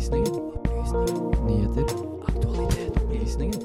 Opplysningen. 0.00 0.52
Nyheter. 1.46 1.84
Aktualitet. 2.24 2.96
Opplysninger. 3.02 3.60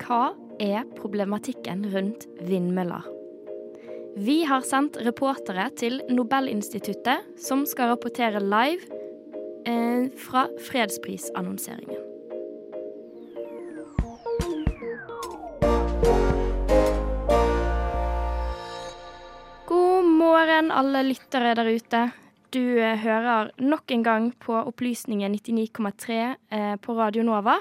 Hva 0.00 0.32
er 0.60 0.88
problematikken 0.96 1.84
rundt 1.92 2.24
vindmøller? 2.40 3.23
Vi 4.16 4.44
har 4.46 4.62
sendt 4.62 4.94
reportere 5.02 5.64
til 5.74 5.96
Nobelinstituttet, 6.06 7.24
som 7.42 7.64
skal 7.66 7.88
rapportere 7.90 8.38
live 8.38 8.86
eh, 9.66 10.06
fra 10.14 10.44
fredsprisannonseringen. 10.68 11.98
God 19.66 20.06
morgen, 20.06 20.70
alle 20.70 21.02
lyttere 21.08 21.56
der 21.58 21.72
ute. 21.74 22.04
Du 22.54 22.62
eh, 22.78 22.94
hører 23.02 23.50
nok 23.58 23.90
en 23.90 24.06
gang 24.06 24.30
på 24.38 24.54
Opplysningen 24.62 25.34
99,3 25.34 26.20
eh, 26.54 26.76
på 26.78 26.94
Radio 27.00 27.26
Nova. 27.26 27.58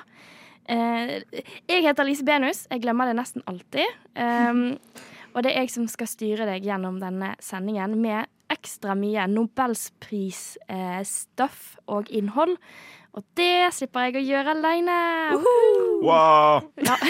Eh, 0.70 1.17
jeg 1.66 1.81
heter 1.81 2.06
Lise 2.06 2.30
Benus. 2.30 2.67
Jeg 2.70 2.86
glemmer 2.86 3.09
det 3.09 3.17
nesten 3.17 3.42
alltid. 3.50 3.90
Um, 4.14 4.78
og 5.34 5.40
det 5.44 5.52
er 5.54 5.60
jeg 5.64 5.72
som 5.73 5.88
skal 5.90 6.08
styre 6.10 6.46
deg 6.50 6.60
gjennom 6.68 6.96
denne 7.02 7.30
sendingen 7.44 7.92
med 8.02 8.22
ekstra 8.54 8.94
mye 8.98 9.28
Nobelspris-stuff 9.32 11.58
eh, 11.78 11.84
og 11.95 12.03
innhold. 12.14 12.53
Og 13.14 13.22
det 13.38 13.73
slipper 13.78 14.02
jeg 14.08 14.14
å 14.17 14.26
gjøre 14.26 14.50
aleine. 14.56 14.98
Wow! 16.06 16.54
Ja. 16.81 16.95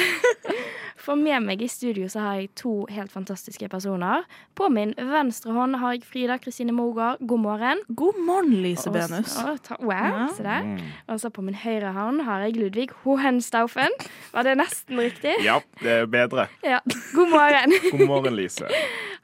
For 1.03 1.19
med 1.19 1.43
meg 1.43 1.59
i 1.59 1.67
studio 1.67 2.05
så 2.07 2.21
har 2.23 2.35
jeg 2.39 2.51
to 2.55 2.85
helt 2.87 3.11
fantastiske 3.11 3.67
personer. 3.69 4.23
På 4.55 4.69
min 4.71 4.93
venstre 4.95 5.51
hånd 5.51 5.75
har 5.81 5.97
jeg 5.97 6.05
Frida 6.07 6.37
Kristine 6.39 6.71
Mogard. 6.71 7.19
God 7.27 7.41
morgen. 7.43 7.81
God 7.91 8.21
morgen, 8.23 8.53
Lise 8.63 8.87
Og 8.87 8.93
Benus. 8.95 9.33
så- 9.35 9.75
Wow, 9.81 9.91
Ja. 9.91 10.27
se 10.37 10.43
der. 10.43 10.77
Og 11.07 11.19
så 11.19 11.29
på 11.29 11.41
min 11.43 11.55
høyre 11.55 11.91
hånd 11.93 12.21
har 12.21 12.39
jeg 12.45 12.55
Ludvig 12.55 12.89
Hohenstaufen. 13.03 13.89
Var 14.33 14.43
det 14.43 14.57
nesten 14.57 14.97
riktig? 14.97 15.33
Ja, 15.43 15.59
det 15.81 15.91
er 15.91 16.05
bedre. 16.05 16.47
Ja. 16.63 16.79
God 17.13 17.29
morgen. 17.29 17.73
God 17.91 18.07
morgen, 18.07 18.35
Lise. 18.35 18.67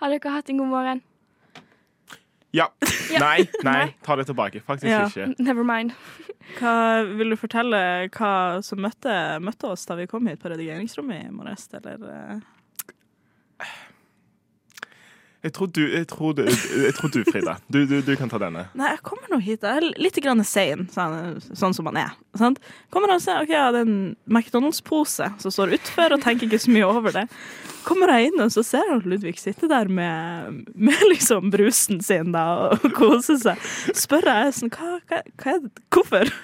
Har 0.01 0.09
dere 0.09 0.31
hatt 0.31 0.49
en 0.49 0.57
god 0.57 0.67
morgen? 0.67 1.01
Ja. 2.59 2.65
Nei, 3.19 3.43
nei, 3.61 3.71
Nei. 3.85 3.95
ta 4.01 4.15
det 4.17 4.25
tilbake. 4.25 4.61
Faktisk 4.65 4.89
Ja. 4.89 5.03
ikke. 5.05 5.35
Never 5.39 5.63
mind. 5.63 5.91
Hva, 6.57 7.03
vil 7.05 7.29
du 7.29 7.35
fortelle 7.37 8.09
hva 8.09 8.31
som 8.65 8.79
møtte, 8.81 9.11
møtte 9.45 9.69
oss 9.69 9.85
da 9.85 9.93
vi 9.99 10.07
kom 10.09 10.25
hit 10.25 10.39
på 10.41 10.49
redigeringsrommet 10.49 11.27
i 11.27 11.29
morges, 11.35 11.67
eller? 11.77 12.41
Jeg 15.39 15.53
tror 15.55 15.69
du, 15.71 15.79
jeg 15.87 16.07
tror 16.11 16.33
du, 16.35 16.41
jeg 16.43 16.95
tror 16.97 17.11
du 17.13 17.21
Frida. 17.29 17.53
Du, 17.71 17.77
du 17.87 18.09
kan 18.19 18.27
ta 18.31 18.39
denne. 18.41 18.65
Nei, 18.75 18.89
jeg 18.91 18.99
kommer 19.07 19.31
nå 19.31 19.37
hit. 19.39 19.63
Jeg 19.63 19.79
er 19.79 20.01
litt 20.03 20.17
grann 20.19 20.43
sein, 20.43 20.83
sånn, 20.91 21.39
sånn 21.55 21.75
som 21.77 21.87
man 21.87 21.99
er. 22.01 22.17
Sant? 22.39 22.59
Kommer 22.91 23.13
og 23.15 23.23
ser, 23.23 23.39
ok, 23.45 23.53
jeg 23.53 23.63
hadde 23.69 23.85
en 23.85 23.95
McDonald's-pose 24.27 25.29
som 25.39 25.55
står 25.55 25.77
utfor, 25.79 26.17
og 26.17 26.25
tenker 26.25 26.49
ikke 26.49 26.59
så 26.65 26.73
mye 26.75 26.89
over 26.91 27.15
det. 27.15 27.25
Kommer 27.87 28.11
jeg 28.11 28.33
inn, 28.33 28.43
og 28.43 28.51
så 28.51 28.65
ser 28.67 28.83
jeg 28.83 28.99
at 28.99 29.07
Ludvig 29.07 29.37
sitter 29.39 29.71
der 29.71 29.87
med, 29.87 30.59
med 30.75 31.07
liksom 31.13 31.47
brusen 31.55 32.03
sin 32.03 32.35
da, 32.35 32.45
og 32.75 32.89
koser 32.99 33.39
seg. 33.39 33.67
Spør 33.95 34.27
jeg 34.27 34.57
sånn, 34.59 34.75
hva, 34.75 34.97
hva, 35.07 35.23
hva 35.39 35.55
er 35.55 35.63
det? 35.63 35.71
Hvorfor? 35.95 36.35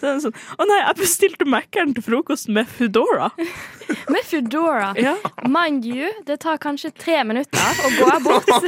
Så 0.00 0.06
er 0.08 0.14
det 0.18 0.22
sånn, 0.26 0.36
å 0.58 0.66
nei, 0.68 0.78
jeg 0.82 0.98
bestilte 1.00 1.46
Mækkern 1.48 1.94
til 1.96 2.04
frokost 2.06 2.48
med 2.52 2.68
Foodora. 2.70 3.30
Med 4.12 4.24
Foodora. 4.28 4.90
Ja. 5.00 5.14
Mind 5.48 5.86
you, 5.88 6.10
det 6.28 6.38
tar 6.44 6.58
kanskje 6.60 6.90
tre 6.92 7.22
minutter 7.24 7.82
å 7.84 7.90
gå 7.96 8.08
bort. 8.26 8.48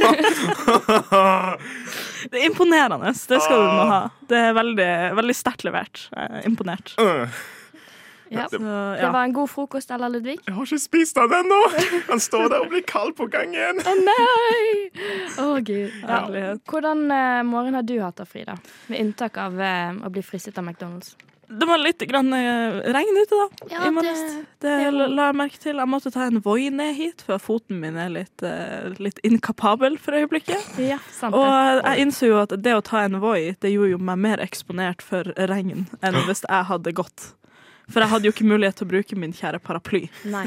Det 2.31 2.37
er 2.37 2.45
imponerende, 2.45 3.09
det 3.27 3.39
skal 3.41 3.57
du 3.63 3.65
nå 3.65 3.85
ha. 3.89 4.01
Det 4.29 4.37
er 4.37 4.53
veldig, 4.55 4.89
veldig 5.17 5.33
sterkt 5.35 5.65
levert. 5.67 6.03
Jeg 6.13 6.37
er 6.41 6.45
imponert. 6.47 6.93
Øh, 7.01 7.27
Ja. 8.31 8.45
Så, 8.47 8.57
Det 8.61 9.09
var 9.11 9.25
en 9.27 9.33
god 9.35 9.49
frokost, 9.51 9.89
eller, 9.91 10.07
Ludvig? 10.07 10.37
Jeg 10.47 10.53
har 10.55 10.63
ikke 10.63 10.77
spist 10.79 11.17
av 11.19 11.27
den 11.33 11.49
ennå! 11.51 11.57
Han 12.07 12.19
står 12.23 12.45
der 12.53 12.61
og 12.63 12.69
blir 12.71 12.85
kald 12.87 13.11
på 13.17 13.25
gangen. 13.27 13.81
Å 13.83 13.95
nei! 13.99 14.87
Å 15.39 15.49
gud. 15.63 15.91
Ja. 16.01 16.21
Hvordan 16.67 17.05
eh, 17.11 17.41
morgen 17.47 17.73
har 17.77 17.83
du 17.83 17.97
hatt 18.01 18.15
da, 18.17 18.25
Frida? 18.25 18.57
Med 18.87 18.99
unntak 19.05 19.37
av 19.37 19.59
eh, 19.61 19.91
å 20.05 20.09
bli 20.11 20.21
fristet 20.25 20.57
av 20.57 20.65
McDonald's. 20.67 21.15
Det 21.51 21.67
var 21.67 21.81
litt 21.83 21.99
grann, 22.07 22.29
eh, 22.31 22.77
regn 22.95 23.17
ute, 23.19 23.35
da. 23.35 23.47
Ja, 23.73 23.81
i 23.87 23.91
morges. 23.91 24.19
det- 24.21 24.45
Det, 24.61 24.91
det- 24.91 25.09
la 25.11 25.25
jeg 25.31 25.35
merke 25.35 25.59
til. 25.59 25.75
Jeg 25.75 25.87
måtte 25.91 26.11
ta 26.13 26.21
en 26.29 26.39
Voi 26.39 26.69
ned 26.69 26.95
hit, 26.95 27.21
for 27.27 27.37
foten 27.43 27.79
min 27.81 27.97
er 27.97 28.07
litt, 28.09 28.41
eh, 28.43 28.87
litt 28.99 29.19
inkapabel 29.23 29.97
for 29.99 30.13
øyeblikket. 30.15 30.79
Ja, 30.79 30.97
sant 31.11 31.35
Og 31.35 31.43
jeg 31.83 32.05
innså 32.05 32.27
jo 32.27 32.39
at 32.41 32.49
det 32.55 32.71
å 32.73 32.81
ta 32.81 32.99
en 33.03 33.19
Voi, 33.19 33.57
det 33.59 33.73
gjorde 33.73 33.91
jo 33.91 33.97
meg 33.97 34.17
mer 34.17 34.37
eksponert 34.37 35.01
for 35.01 35.23
regn 35.35 35.87
enn 36.01 36.13
hvis 36.25 36.45
jeg 36.47 36.65
hadde 36.71 36.93
gått. 36.93 37.33
For 37.91 38.03
jeg 38.03 38.11
hadde 38.13 38.29
jo 38.29 38.33
ikke 38.35 38.47
mulighet 38.47 38.79
til 38.79 38.87
å 38.87 38.91
bruke 38.93 39.19
min 39.19 39.35
kjære 39.35 39.61
paraply. 39.63 40.05
Nei, 40.31 40.45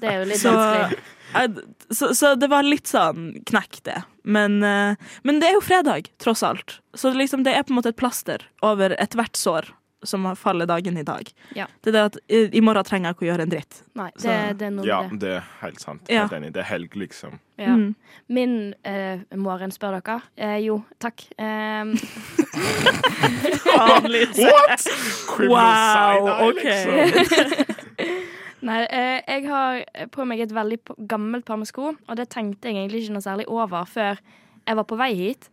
det 0.00 0.10
er 0.10 0.20
jo 0.20 0.28
litt 0.30 0.42
Så, 0.42 0.54
jeg, 1.34 1.64
så, 1.92 2.12
så 2.16 2.34
det 2.40 2.48
var 2.52 2.66
litt 2.66 2.90
sånn 2.90 3.30
knekk, 3.48 3.82
det. 3.88 3.98
Men, 4.28 4.60
eh, 4.64 5.10
men 5.28 5.42
det 5.42 5.50
er 5.50 5.58
jo 5.58 5.64
fredag, 5.64 6.08
tross 6.22 6.44
alt. 6.46 6.78
Så 6.96 7.12
liksom, 7.16 7.44
det 7.46 7.56
er 7.56 7.66
på 7.66 7.74
en 7.74 7.80
måte 7.80 7.92
et 7.92 8.00
plaster 8.00 8.44
over 8.64 8.96
ethvert 9.00 9.36
sår 9.38 9.70
som 10.02 10.36
faller 10.36 10.66
dagen 10.66 10.96
i 10.96 11.02
dag. 11.02 11.30
Ja. 11.56 11.66
Det 11.82 11.90
er 11.90 11.96
det 11.96 12.04
at 12.10 12.18
i, 12.28 12.42
i 12.58 12.60
morgen 12.62 12.84
trenger 12.86 13.10
jeg 13.10 13.16
ikke 13.16 13.26
å 13.26 13.28
gjøre 13.32 13.46
en 13.46 13.52
dritt. 13.52 13.80
Nei, 13.98 14.08
det, 14.22 14.36
det 14.60 14.66
er 14.68 14.74
noe 14.76 14.86
Ja, 14.86 15.00
det. 15.10 15.18
det 15.24 15.32
er 15.40 15.48
helt 15.62 15.82
sant. 15.82 16.02
Ja. 16.12 16.26
Helt 16.26 16.36
enig. 16.38 16.52
Det 16.54 16.62
er 16.62 16.68
helg, 16.70 16.94
liksom. 17.02 17.38
Ja. 17.58 17.74
Mm. 17.74 17.94
Min 18.30 18.54
eh, 18.86 19.24
morgen, 19.34 19.74
spør 19.74 19.98
dere. 19.98 20.20
Eh, 20.38 20.58
jo, 20.68 20.78
takk. 21.02 21.26
Um, 21.38 21.96
What?! 24.38 24.86
Wow, 25.38 26.30
OK. 26.48 26.64
Nei, 28.68 28.80
eh, 28.90 29.20
jeg 29.22 29.46
har 29.46 29.84
på 30.14 30.24
meg 30.26 30.42
et 30.42 30.54
veldig 30.54 30.80
gammelt 31.10 31.46
par 31.46 31.58
med 31.60 31.68
sko, 31.70 31.92
og 31.94 32.18
det 32.18 32.26
tenkte 32.32 32.70
jeg 32.70 32.78
egentlig 32.78 33.04
ikke 33.04 33.14
noe 33.14 33.24
særlig 33.24 33.46
over 33.50 33.86
før 33.86 34.18
jeg 34.18 34.78
var 34.78 34.86
på 34.88 34.98
vei 34.98 35.12
hit. 35.16 35.46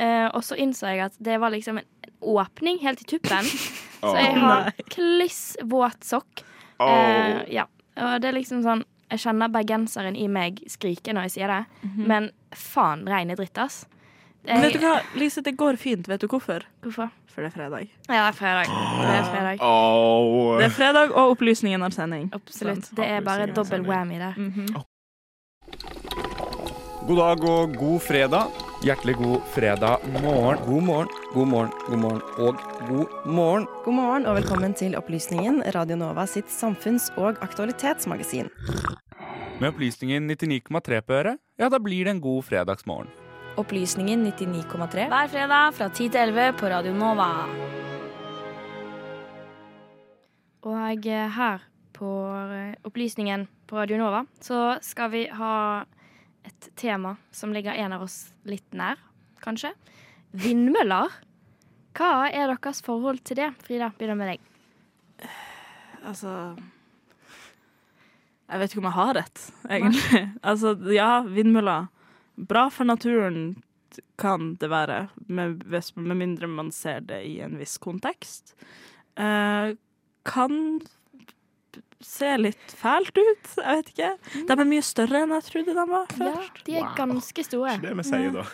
Eh, 0.00 0.26
og 0.28 0.42
så 0.44 0.56
innså 0.60 0.90
jeg 0.92 1.04
at 1.06 1.14
det 1.24 1.38
var 1.40 1.52
liksom 1.54 1.78
en 1.80 1.86
åpning 2.20 2.78
helt 2.82 3.00
i 3.02 3.04
tuppen. 3.16 3.44
Så 4.00 4.12
jeg 4.16 4.36
har 4.40 4.70
kliss 4.92 5.56
våt 5.64 6.04
sokk. 6.04 6.44
Eh, 6.80 7.42
ja. 7.54 7.64
Og 7.96 8.20
det 8.20 8.28
er 8.28 8.34
liksom 8.36 8.60
sånn 8.62 8.82
Jeg 9.08 9.22
kjenner 9.22 9.48
bergenseren 9.48 10.16
i 10.18 10.26
meg 10.28 10.58
skrike 10.68 11.14
når 11.14 11.28
jeg 11.28 11.32
sier 11.36 11.48
det, 11.52 11.60
men 12.10 12.26
faen, 12.52 13.04
regn 13.08 13.30
er 13.30 13.38
dritt, 13.38 13.56
ass. 13.62 13.84
Men 14.46 14.64
vet 14.64 14.74
du 14.74 14.82
hva, 14.82 14.96
Lise, 15.14 15.42
det 15.46 15.54
går 15.58 15.78
fint. 15.78 16.08
Vet 16.10 16.20
du 16.20 16.26
hvorfor? 16.26 16.66
Hvorfor? 16.82 17.08
For 17.30 17.42
det 17.46 17.52
er 17.52 17.54
fredag. 17.54 17.86
Ja, 18.08 18.18
det 18.18 18.32
er 18.32 18.36
fredag. 18.38 18.74
Det 18.98 19.14
er 19.14 19.24
fredag. 19.30 19.62
oh. 19.62 20.58
Det 20.58 20.66
er 20.66 20.74
fredag, 20.74 21.14
og 21.14 21.36
opplysningen 21.36 21.82
har 21.86 21.94
sending. 21.94 22.28
Absolutt. 22.34 22.90
Det 22.98 23.06
er 23.06 23.22
bare 23.26 23.46
dobbel 23.54 23.86
whammy 23.86 24.18
der. 24.18 24.34
Mhm. 24.36 24.66
God 27.06 27.16
dag 27.22 27.44
og 27.46 27.76
god 27.78 28.00
fredag. 28.02 28.65
Hjertelig 28.84 29.14
god 29.16 29.40
fredag 29.54 29.98
morgen. 30.22 30.58
God 30.66 30.82
morgen, 30.82 31.08
god 31.34 31.48
morgen, 31.48 31.70
god 31.88 31.98
morgen 31.98 32.20
og 32.38 32.56
god 32.88 33.26
morgen. 33.26 33.66
God 33.84 33.94
morgen 33.94 34.26
og 34.26 34.36
velkommen 34.36 34.74
til 34.76 34.96
Opplysningen, 34.98 35.62
Radio 35.74 35.96
Nova 35.96 36.26
sitt 36.28 36.52
samfunns- 36.52 37.08
og 37.16 37.40
aktualitetsmagasin. 37.40 38.50
Med 39.60 39.68
opplysningen 39.70 40.28
99,3 40.28 41.00
på 41.00 41.16
øret, 41.16 41.40
ja, 41.58 41.70
da 41.72 41.80
blir 41.80 42.04
det 42.04 42.16
en 42.16 42.20
god 42.20 42.44
fredagsmorgen. 42.44 43.08
Opplysningen 43.56 44.26
99,3. 44.28 45.08
Hver 45.08 45.32
fredag 45.32 45.74
fra 45.74 45.88
10 45.88 46.08
til 46.12 46.20
11 46.28 46.52
på 46.60 46.68
Radio 46.68 46.92
Nova. 46.92 47.30
Og 50.68 51.08
her 51.40 51.64
på 51.96 52.12
Opplysningen 52.84 53.48
på 53.66 53.80
Radio 53.80 53.96
Nova 53.96 54.26
så 54.40 54.76
skal 54.84 55.10
vi 55.10 55.26
ha 55.32 55.84
et 56.46 56.68
tema 56.78 57.16
som 57.34 57.52
ligger 57.54 57.74
en 57.74 57.96
av 57.96 58.04
oss 58.06 58.18
litt 58.48 58.66
nær, 58.76 59.00
kanskje. 59.44 59.72
Vindmøller. 60.36 61.12
Hva 61.96 62.28
er 62.28 62.50
deres 62.52 62.82
forhold 62.84 63.22
til 63.26 63.40
det? 63.40 63.50
Frida, 63.64 63.90
begynner 63.96 64.18
med 64.18 64.34
deg. 64.34 65.28
Altså 66.06 66.30
Jeg 68.46 68.60
vet 68.60 68.70
ikke 68.70 68.82
om 68.82 68.88
jeg 68.90 68.98
har 69.00 69.14
rett, 69.18 69.44
egentlig. 69.66 70.24
altså, 70.50 70.74
ja, 70.94 71.10
vindmøller. 71.26 71.88
Bra 72.36 72.66
for 72.70 72.86
naturen 72.86 73.56
kan 74.20 74.54
det 74.60 74.68
være, 74.68 75.06
med, 75.26 75.64
med 75.66 76.18
mindre 76.20 76.48
man 76.50 76.70
ser 76.74 77.00
det 77.08 77.22
i 77.26 77.38
en 77.44 77.56
viss 77.58 77.78
kontekst. 77.82 78.52
Eh, 79.16 79.72
kan 80.26 80.58
se 82.00 82.36
litt 82.36 82.72
fælt 82.76 83.16
ut, 83.18 83.50
jeg 83.56 83.76
vet 83.76 83.88
ikke. 83.94 84.10
De 84.48 84.52
er 84.52 84.64
mye 84.68 84.82
større 84.82 85.22
enn 85.24 85.34
jeg 85.36 85.42
trodde 85.48 85.74
de 85.76 85.86
var 85.90 86.06
først. 86.12 86.60
Ja, 86.60 86.64
de 86.66 86.76
er 86.76 86.82
Wow. 86.84 86.94
ganske 86.96 87.44
store. 87.44 87.74
Ikke 87.76 87.88
det 87.88 87.96
vi 87.96 88.02
sier, 88.10 88.32
da. 88.32 88.44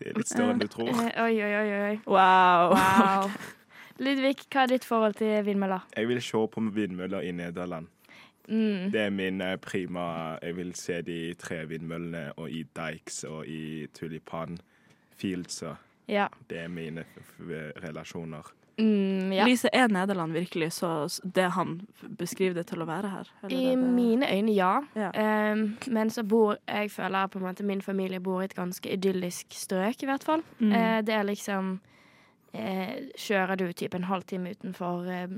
De 0.00 0.08
er 0.10 0.18
litt 0.18 0.28
større 0.28 0.50
enn 0.54 0.58
du 0.60 0.66
tror. 0.66 0.88
Eh, 0.90 1.22
Oi, 1.24 1.34
oi, 1.42 1.54
oi. 1.60 1.80
oi. 1.90 1.96
Wow. 2.06 2.74
Wow. 2.74 3.30
Ludvig, 4.00 4.36
hva 4.50 4.62
er 4.62 4.66
ditt 4.74 4.84
forhold 4.84 5.14
til 5.18 5.44
vindmøller? 5.44 5.80
Jeg 5.96 6.08
vil 6.08 6.20
se 6.24 6.40
på 6.52 6.60
vindmøller 6.72 7.20
i 7.20 7.32
Nederland. 7.32 7.86
Mm. 8.48 8.90
Det 8.90 9.00
er 9.00 9.10
min 9.10 9.40
eh, 9.40 9.56
prima 9.62 10.36
Jeg 10.42 10.56
vil 10.56 10.74
se 10.74 11.02
de 11.06 11.34
tre 11.38 11.66
vindmøllene 11.70 12.32
og 12.36 12.50
i 12.50 12.64
Dykes 12.76 13.24
og 13.28 13.46
i 13.46 13.86
Tulipan 13.94 14.58
Fields. 15.14 15.62
Ja. 16.08 16.26
Det 16.50 16.58
er 16.64 16.68
mine 16.68 17.04
relasjoner. 17.84 18.42
Mm, 18.80 19.32
ja. 19.36 19.44
Lise, 19.44 19.68
er 19.72 19.88
Nederland 19.92 20.32
virkelig 20.32 20.70
så 20.78 20.90
det 21.34 21.50
han 21.52 21.74
beskriver 22.18 22.54
det 22.60 22.66
til 22.70 22.80
å 22.82 22.86
være 22.88 23.10
her? 23.12 23.28
Eller 23.42 23.56
I 23.56 23.74
det- 23.76 23.92
mine 23.94 24.26
øyne, 24.32 24.54
ja. 24.54 24.80
Ja. 24.96 25.10
Um, 25.52 25.76
men 25.88 26.10
så 26.10 26.22
bor 26.26 26.56
jeg 26.66 26.90
føler 26.90 27.28
på 27.28 27.38
en 27.38 27.44
måte 27.44 27.62
min 27.64 27.82
familie 27.82 28.20
bor 28.20 28.40
i 28.40 28.44
et 28.48 28.54
ganske 28.56 28.88
idyllisk 28.92 29.52
strøk, 29.52 30.02
i 30.02 30.06
hvert 30.06 30.24
fall. 30.24 30.42
Mm. 30.58 30.72
Uh, 30.72 31.00
det 31.02 31.14
er 31.14 31.24
liksom 31.28 31.80
uh, 32.54 32.94
Kjører 33.18 33.56
du 33.56 33.72
typ 33.72 33.94
en 33.94 34.04
halvtime 34.04 34.50
utenfor 34.56 35.06
uh, 35.06 35.28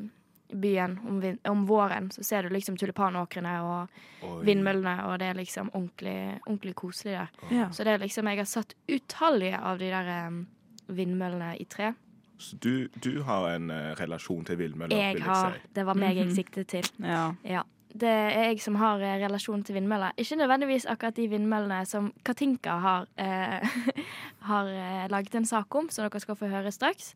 byen 0.52 0.98
om, 1.08 1.20
vin 1.20 1.38
om 1.48 1.66
våren, 1.66 2.10
så 2.12 2.22
ser 2.22 2.42
du 2.42 2.48
liksom 2.52 2.76
tulipanåkrene 2.76 3.54
og 3.64 3.88
Oi. 4.22 4.44
vindmøllene, 4.44 4.98
og 5.08 5.18
det 5.18 5.30
er 5.30 5.34
liksom 5.38 5.70
ordentlig, 5.72 6.38
ordentlig 6.46 6.74
koselig 6.74 7.14
der. 7.16 7.30
ja. 7.50 7.68
Så 7.72 7.84
det 7.84 7.94
er 7.94 7.98
liksom 8.04 8.26
Jeg 8.28 8.36
har 8.38 8.44
satt 8.44 8.74
utallige 8.88 9.58
av 9.58 9.78
de 9.78 9.88
der 9.90 10.26
um, 10.28 10.46
vindmøllene 10.88 11.56
i 11.58 11.64
tre. 11.64 11.94
Så 12.42 12.56
du, 12.60 12.88
du 13.04 13.22
har 13.22 13.48
en 13.54 13.70
eh, 13.70 13.92
relasjon 14.00 14.44
til 14.48 14.58
vindmøller, 14.58 14.96
Jeg 14.98 15.14
vil 15.20 15.22
har 15.28 15.52
si. 15.54 15.68
Det 15.78 15.84
var 15.86 15.94
meg 16.00 16.16
jeg 16.16 16.26
Mhm. 16.26 16.34
siktet 16.34 16.66
til. 16.68 16.90
ja. 17.00 17.32
Ja. 17.44 17.62
Det 17.92 18.08
er 18.08 18.46
jeg 18.48 18.60
som 18.64 18.74
har 18.80 19.02
eh, 19.04 19.18
relasjon 19.20 19.62
til 19.68 19.74
vindmøller. 19.76 20.12
Ikke 20.16 20.36
nødvendigvis 20.40 20.86
akkurat 20.88 21.14
de 21.14 21.26
vindmøllene 21.28 21.82
som 21.86 22.06
Katinka 22.24 22.78
har, 22.80 23.06
eh, 23.20 23.60
har 24.48 24.66
eh, 24.66 25.08
laget 25.12 25.34
en 25.34 25.44
sak 25.44 25.74
om, 25.76 25.90
som 25.92 26.06
dere 26.08 26.20
skal 26.20 26.36
få 26.40 26.48
høre 26.48 26.72
straks. 26.72 27.10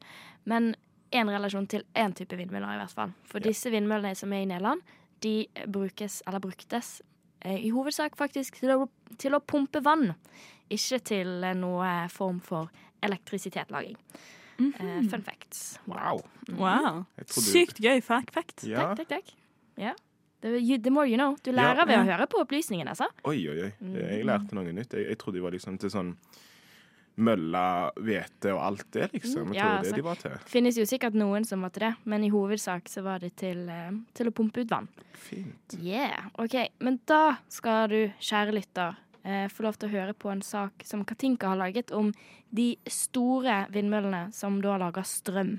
Men 0.44 0.74
én 1.12 1.30
relasjon 1.32 1.66
til 1.66 1.82
én 1.96 2.12
type 2.14 2.36
vindmøller, 2.36 2.74
i 2.74 2.80
hvert 2.82 2.92
fall. 2.92 3.12
For 3.24 3.38
disse 3.40 3.70
vindmøllene 3.72 4.14
som 4.14 4.32
er 4.36 4.42
i 4.44 4.44
Nederland, 4.50 4.82
de 5.22 5.46
brukes, 5.66 6.22
eller 6.26 6.40
bruktes, 6.44 7.00
i 7.46 7.70
hovedsak 7.70 8.16
faktisk 8.18 8.58
til 8.60 8.70
å, 8.74 8.88
til 9.18 9.32
å 9.36 9.40
pumpe 9.40 9.80
vann. 9.84 10.12
Ikke 10.68 10.98
til 11.00 11.40
noe 11.56 12.08
form 12.10 12.40
for 12.40 12.68
elektrisitetlaging. 14.58 15.04
uh, 15.04 15.10
fun 15.10 15.22
facts. 15.22 15.78
Wow. 15.86 16.22
Wow. 16.56 17.04
Jeg 17.18 17.26
trodde- 17.26 17.50
Sykt 17.52 17.80
gøy 17.80 18.00
fact 18.02 18.30
fact. 18.32 18.64
Ja. 18.64 18.94
Takk, 18.94 19.08
takk, 19.08 19.08
takk. 19.08 19.34
Ja. 19.76 19.92
The, 20.42 20.48
you, 20.60 20.78
the 20.78 20.90
more 20.90 21.06
you 21.08 21.16
know. 21.16 21.36
Du 21.42 21.50
lærer 21.50 21.76
Ja. 21.78 21.84
ved 21.84 21.98
å 21.98 22.04
høre 22.04 22.26
på 22.26 22.40
opplysningene, 22.44 22.88
altså. 22.90 23.06
Oi, 23.24 23.48
oi, 23.48 23.60
oi. 23.62 23.72
Mm. 23.82 23.94
Jeg 23.96 24.24
lærte 24.24 24.52
noe 24.54 24.72
nytt. 24.72 24.92
Jeg, 24.92 25.06
jeg 25.08 25.18
trodde 25.18 25.34
de 25.38 25.42
var 25.42 25.50
liksom 25.52 25.78
til 25.78 25.90
sånn 25.90 26.16
mølla, 27.16 27.90
hvete 27.96 28.50
og 28.52 28.60
alt 28.60 28.90
det, 28.92 29.06
liksom. 29.14 29.48
Jeg 29.54 29.56
Ja, 29.56 29.62
trodde 29.64 29.78
altså. 29.78 29.94
det 29.94 29.96
de 29.96 30.02
var 30.04 30.14
til. 30.20 30.30
finnes 30.52 30.76
jo 30.76 30.84
sikkert 30.84 31.14
noen 31.16 31.46
som 31.48 31.60
måtte 31.64 31.80
det, 31.80 31.94
men 32.04 32.22
i 32.24 32.28
hovedsak 32.28 32.88
så 32.92 33.02
var 33.02 33.18
det 33.20 33.34
til, 33.36 33.68
eh, 33.70 33.90
til 34.14 34.26
å 34.28 34.34
pumpe 34.36 34.60
ut 34.60 34.68
vann. 34.68 34.88
Fint. 35.14 35.78
Yeah, 35.80 36.26
ok. 36.38 36.68
Men 36.80 37.00
da 37.06 37.38
skal 37.48 37.88
du, 37.88 38.12
kjære 38.20 38.52
lytter, 38.52 38.96
eh, 39.26 39.46
få 39.50 39.66
lov 39.66 39.76
til 39.76 39.90
å 39.90 39.94
høre 39.96 40.14
på 40.14 40.30
en 40.30 40.42
sak 40.42 40.84
som 40.86 41.04
Katinka 41.04 41.50
har 41.52 41.60
laget 41.60 41.92
om 41.92 42.12
de 42.54 42.76
store 42.86 43.64
vindmøllene 43.74 44.30
som 44.32 44.60
da 44.62 44.78
lager 44.80 45.06
strøm. 45.06 45.56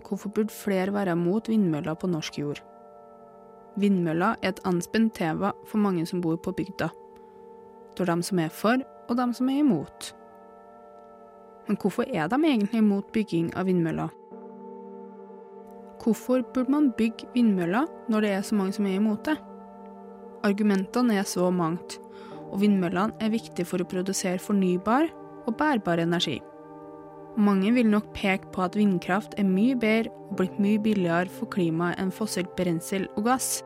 Hvorfor 0.00 0.32
burde 0.32 0.54
flere 0.54 0.94
være 0.94 1.16
mot 1.16 1.48
vindmøller 1.48 1.94
på 1.94 2.08
norsk 2.08 2.38
jord? 2.40 2.62
Vindmøller 3.78 4.40
er 4.42 4.54
et 4.54 4.62
anspent 4.66 5.14
tema 5.14 5.52
for 5.68 5.78
mange 5.78 6.06
som 6.08 6.22
bor 6.24 6.40
på 6.40 6.54
bygda. 6.56 6.88
Det 7.94 8.06
er 8.06 8.10
dem 8.10 8.22
som 8.22 8.40
er 8.40 8.48
for, 8.48 8.80
og 9.08 9.16
dem 9.16 9.34
som 9.36 9.48
er 9.48 9.60
imot. 9.60 10.14
Men 11.68 11.76
hvorfor 11.76 12.08
er 12.08 12.26
de 12.28 12.38
egentlig 12.40 12.80
imot 12.80 13.12
bygging 13.12 13.52
av 13.54 13.68
vindmøller? 13.68 14.08
Hvorfor 16.00 16.42
burde 16.54 16.72
man 16.72 16.92
bygge 16.96 17.28
vindmøller 17.34 17.86
når 18.08 18.20
det 18.20 18.30
er 18.30 18.42
så 18.42 18.56
mange 18.56 18.72
som 18.72 18.86
er 18.88 18.96
imot 18.96 19.26
det? 19.28 19.36
Argumentene 20.46 21.18
er 21.20 21.26
så 21.28 21.50
mangt, 21.52 21.98
og 22.50 22.62
vindmøllene 22.62 23.16
er 23.20 23.32
viktige 23.32 23.68
for 23.68 23.82
å 23.82 23.88
produsere 23.88 24.40
fornybar 24.40 25.10
og 25.46 25.56
bærbar 25.58 26.00
energi. 26.00 26.38
Mange 27.40 27.70
vil 27.76 27.86
nok 27.92 28.08
peke 28.16 28.48
på 28.54 28.64
at 28.64 28.76
vindkraft 28.76 29.36
er 29.38 29.46
mye 29.46 29.76
bedre 29.78 30.10
og 30.30 30.38
blitt 30.40 30.56
mye 30.62 30.80
billigere 30.82 31.30
for 31.30 31.50
klimaet 31.52 32.00
enn 32.02 32.10
fossilt 32.14 32.50
brensel 32.58 33.06
og 33.14 33.28
gass. 33.28 33.60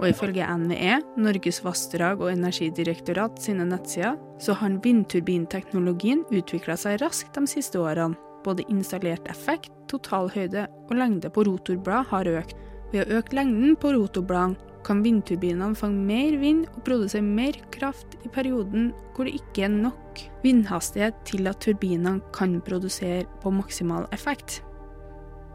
Og 0.00 0.06
ifølge 0.08 0.46
NVE, 0.46 1.00
Norges 1.20 1.60
vassdrag 1.64 2.22
og 2.22 2.30
energidirektorat 2.32 3.40
sine 3.42 3.66
nettsider, 3.68 4.16
så 4.40 4.54
har 4.56 4.78
vindturbinteknologien 4.84 6.22
utvikla 6.30 6.76
seg 6.80 7.00
raskt 7.02 7.36
de 7.36 7.44
siste 7.50 7.80
årene. 7.80 8.16
Både 8.44 8.64
installert 8.72 9.26
effekt, 9.28 9.72
totalhøyde 9.90 10.64
og 10.86 10.96
lengde 10.96 11.28
på 11.28 11.44
rotorblad 11.44 12.08
har 12.08 12.30
økt. 12.30 12.56
Ved 12.94 13.04
å 13.04 13.20
øke 13.20 13.36
lengden 13.36 13.76
på 13.76 13.92
rotorbladene 13.92 14.69
kan 14.86 15.02
vindturbinene 15.04 15.76
fange 15.78 16.00
mer 16.08 16.36
vind 16.40 16.66
og 16.72 16.82
produsere 16.86 17.24
mer 17.24 17.56
kraft 17.74 18.16
i 18.24 18.30
perioden 18.32 18.90
hvor 19.14 19.28
det 19.28 19.36
ikke 19.40 19.66
er 19.66 19.74
nok 19.74 20.22
vindhastighet 20.44 21.16
til 21.28 21.48
at 21.50 21.60
turbinene 21.62 22.20
kan 22.36 22.58
produsere 22.64 23.26
på 23.42 23.52
maksimal 23.54 24.08
effekt. 24.16 24.60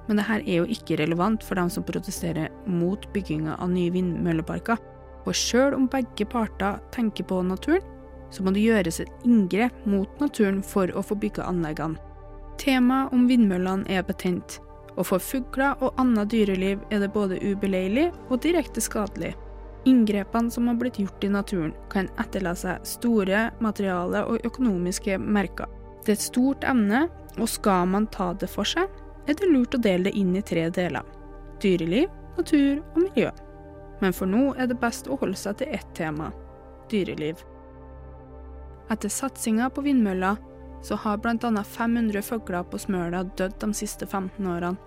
Men 0.06 0.20
dette 0.22 0.38
er 0.44 0.60
jo 0.60 0.68
ikke 0.70 1.00
relevant 1.02 1.44
for 1.44 1.58
dem 1.58 1.72
som 1.74 1.86
protesterer 1.86 2.54
mot 2.70 3.08
bygginga 3.14 3.58
av 3.58 3.72
nye 3.74 3.94
vindmølleparker. 3.96 4.78
For 5.26 5.34
sjøl 5.34 5.74
om 5.74 5.88
begge 5.90 6.28
parter 6.30 6.78
tenker 6.94 7.26
på 7.26 7.42
naturen, 7.42 7.82
så 8.30 8.44
må 8.44 8.54
det 8.54 8.66
gjøres 8.66 9.00
et 9.02 9.26
inngrep 9.26 9.86
mot 9.90 10.22
naturen 10.22 10.62
for 10.66 10.92
å 10.94 11.02
få 11.06 11.18
bygga 11.18 11.48
anleggene. 11.50 11.98
Temaet 12.62 13.14
om 13.16 13.26
vindmøllene 13.30 13.90
er 13.92 14.06
betent, 14.06 14.60
og 14.96 15.08
for 15.10 15.24
fugler 15.24 15.76
og 15.84 15.98
annet 16.02 16.32
dyreliv 16.32 16.84
er 16.94 17.02
det 17.04 17.12
både 17.14 17.40
ubeleilig 17.44 18.10
og 18.30 18.42
direkte 18.44 18.84
skadelig. 18.84 19.34
Inngrepene 19.86 20.52
som 20.52 20.68
har 20.68 20.78
blitt 20.80 20.98
gjort 20.98 21.24
i 21.24 21.30
naturen, 21.30 21.74
kan 21.94 22.10
etterlate 22.22 22.64
seg 22.64 22.88
store 22.90 23.50
materiale- 23.62 24.26
og 24.26 24.46
økonomiske 24.48 25.20
merker. 25.22 25.70
Det 26.06 26.16
er 26.16 26.20
et 26.20 26.26
stort 26.26 26.64
emne, 26.66 27.06
og 27.38 27.50
skal 27.50 27.86
man 27.92 28.08
ta 28.08 28.32
det 28.34 28.50
for 28.50 28.66
seg, 28.66 28.90
er 29.28 29.38
det 29.38 29.50
lurt 29.52 29.76
å 29.76 29.82
dele 29.82 30.10
det 30.10 30.16
inn 30.18 30.36
i 30.38 30.44
tre 30.46 30.70
deler. 30.74 31.06
Dyreliv, 31.62 32.10
natur 32.38 32.82
og 32.94 33.02
miljø. 33.04 33.30
Men 34.02 34.14
for 34.14 34.30
nå 34.30 34.54
er 34.60 34.70
det 34.70 34.80
best 34.82 35.08
å 35.08 35.18
holde 35.22 35.38
seg 35.40 35.60
til 35.60 35.76
ett 35.76 35.94
tema 35.98 36.32
dyreliv. 36.92 37.40
Etter 38.92 39.10
satsinga 39.10 39.70
på 39.74 39.82
vindmøller 39.86 40.38
så 40.86 40.96
har 40.96 41.18
bl.a. 41.18 41.64
500 41.64 42.22
fugler 42.22 42.64
på 42.70 42.78
Smøla 42.78 43.24
dødd 43.40 43.58
de 43.64 43.72
siste 43.74 44.06
15 44.06 44.46
årene. 44.46 44.78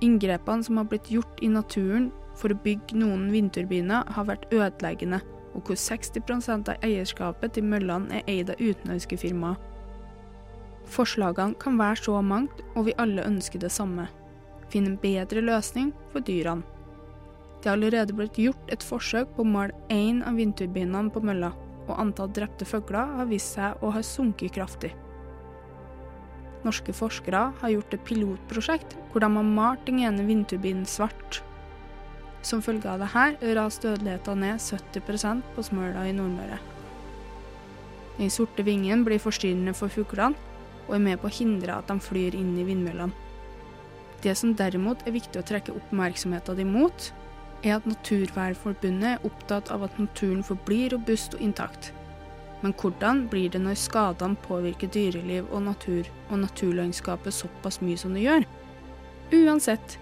Inngrepene 0.00 0.64
som 0.64 0.78
har 0.78 0.86
blitt 0.88 1.10
gjort 1.10 1.42
i 1.42 1.50
naturen 1.50 2.10
for 2.38 2.52
å 2.54 2.60
bygge 2.64 2.96
noen 2.96 3.26
vindturbiner, 3.34 4.06
har 4.06 4.28
vært 4.28 4.46
ødeleggende, 4.54 5.18
og 5.54 5.66
hvor 5.66 5.76
60% 5.76 6.70
av 6.70 6.86
eierskapet 6.86 7.56
til 7.56 7.66
møllene 7.66 8.20
er 8.20 8.30
eid 8.30 8.52
av 8.54 8.62
utenlandske 8.62 9.18
firmaer. 9.20 9.58
Forslagene 10.90 11.58
kan 11.60 11.76
være 11.78 12.00
så 12.04 12.22
mangt, 12.22 12.62
og 12.74 12.86
vi 12.86 12.96
alle 13.02 13.26
ønsker 13.26 13.60
det 13.62 13.72
samme. 13.74 14.06
Finne 14.70 14.94
en 14.94 15.02
bedre 15.02 15.42
løsning 15.42 15.90
for 16.14 16.24
dyrene. 16.24 16.64
Det 17.60 17.68
har 17.68 17.76
allerede 17.76 18.14
blitt 18.16 18.38
gjort 18.40 18.72
et 18.72 18.86
forsøk 18.86 19.34
på 19.36 19.44
å 19.44 19.50
måle 19.50 19.76
én 19.92 20.22
av 20.24 20.38
vindturbinene 20.40 21.12
på 21.12 21.20
mølla, 21.26 21.52
og 21.90 21.98
antall 21.98 22.30
drepte 22.32 22.64
fugler 22.64 23.18
har 23.18 23.28
vist 23.28 23.58
seg 23.58 23.82
å 23.84 23.90
ha 23.92 24.00
sunket 24.06 24.54
kraftig. 24.56 24.94
Norske 26.66 26.92
forskere 26.92 27.46
har 27.60 27.72
gjort 27.72 27.94
et 27.96 28.02
pilotprosjekt 28.04 28.96
hvor 29.10 29.24
de 29.24 29.30
har 29.32 29.46
malt 29.46 29.86
den 29.86 30.02
ene 30.04 30.26
vindturbinen 30.28 30.84
svart. 30.88 31.40
Som 32.42 32.62
følge 32.64 32.88
av 32.88 33.00
dette 33.04 33.54
raste 33.56 33.88
dødeligheten 33.88 34.44
ned 34.44 34.60
70% 34.60 35.54
på 35.54 35.64
Smøla 35.64 36.06
i 36.08 36.14
Nordmøre. 36.16 36.60
Den 38.18 38.32
sorte 38.32 38.64
vingen 38.64 39.04
blir 39.06 39.20
forstyrrende 39.22 39.72
for 39.76 39.92
fuglene, 39.92 40.36
og 40.88 40.96
er 40.96 41.04
med 41.04 41.20
på 41.22 41.28
å 41.28 41.32
hindre 41.32 41.76
at 41.78 41.88
de 41.88 41.96
flyr 42.02 42.34
inn 42.36 42.56
i 42.58 42.66
vindmøllene. 42.66 43.14
Det 44.20 44.34
som 44.36 44.52
derimot 44.56 45.06
er 45.06 45.14
viktig 45.16 45.40
å 45.40 45.46
trekke 45.46 45.72
oppmerksomheten 45.72 46.60
imot, 46.60 47.12
er 47.64 47.78
at 47.78 47.86
Naturvernforbundet 47.88 49.14
er 49.14 49.24
opptatt 49.24 49.70
av 49.72 49.86
at 49.86 49.96
naturen 50.00 50.42
forblir 50.44 50.92
robust 50.92 51.36
og 51.36 51.44
intakt. 51.44 51.92
Men 52.60 52.74
hvordan 52.76 53.24
blir 53.32 53.48
det 53.52 53.62
når 53.64 53.78
skadene 53.80 54.36
påvirker 54.44 54.90
dyreliv 54.92 55.48
og 55.50 55.64
natur 55.64 56.08
og 56.28 56.42
naturlandskapet 56.42 57.34
såpass 57.34 57.80
mye 57.80 58.00
som 58.00 58.14
det 58.16 58.26
gjør? 58.26 58.46
Uansett, 59.32 59.96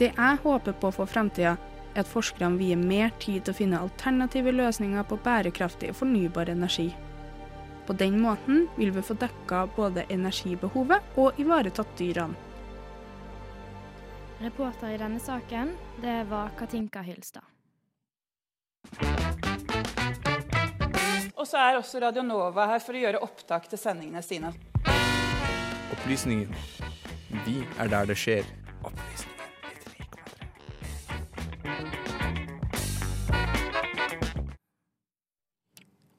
det 0.00 0.10
jeg 0.16 0.40
håper 0.42 0.74
på 0.80 0.90
for 0.96 1.10
fremtida, 1.10 1.56
er 1.94 2.02
at 2.02 2.10
forskerne 2.10 2.58
vier 2.58 2.78
mer 2.78 3.12
tid 3.22 3.44
til 3.44 3.54
å 3.54 3.58
finne 3.58 3.82
alternative 3.82 4.54
løsninger 4.54 5.06
på 5.06 5.18
bærekraftig 5.24 5.90
og 5.92 6.00
fornybar 6.02 6.50
energi. 6.50 6.88
På 7.86 7.96
den 7.98 8.20
måten 8.22 8.68
vil 8.76 8.92
vi 8.94 9.02
få 9.02 9.16
dekka 9.18 9.64
både 9.76 10.06
energibehovet 10.14 11.18
og 11.18 11.38
ivaretatt 11.42 11.90
dyrene. 11.98 12.38
Reporter 14.40 14.94
i 14.94 15.00
denne 15.00 15.20
saken, 15.20 15.74
det 16.00 16.22
var 16.30 16.54
Katinka 16.56 17.02
Hylstad. 17.04 17.44
Og 21.40 21.46
så 21.48 21.56
er 21.56 21.76
også 21.78 22.00
Radio 22.02 22.20
Nova 22.22 22.66
her 22.68 22.82
for 22.84 22.92
å 22.92 23.00
gjøre 23.00 23.20
opptak 23.24 23.64
til 23.72 23.80
sendingene 23.80 24.20
sine. 24.20 24.52
Opplysningen. 25.94 26.52
Vi 27.46 27.62
er 27.80 27.88
der 27.88 28.10
det 28.10 28.18
skjer. 28.20 28.44
Opplysningen 28.84 29.30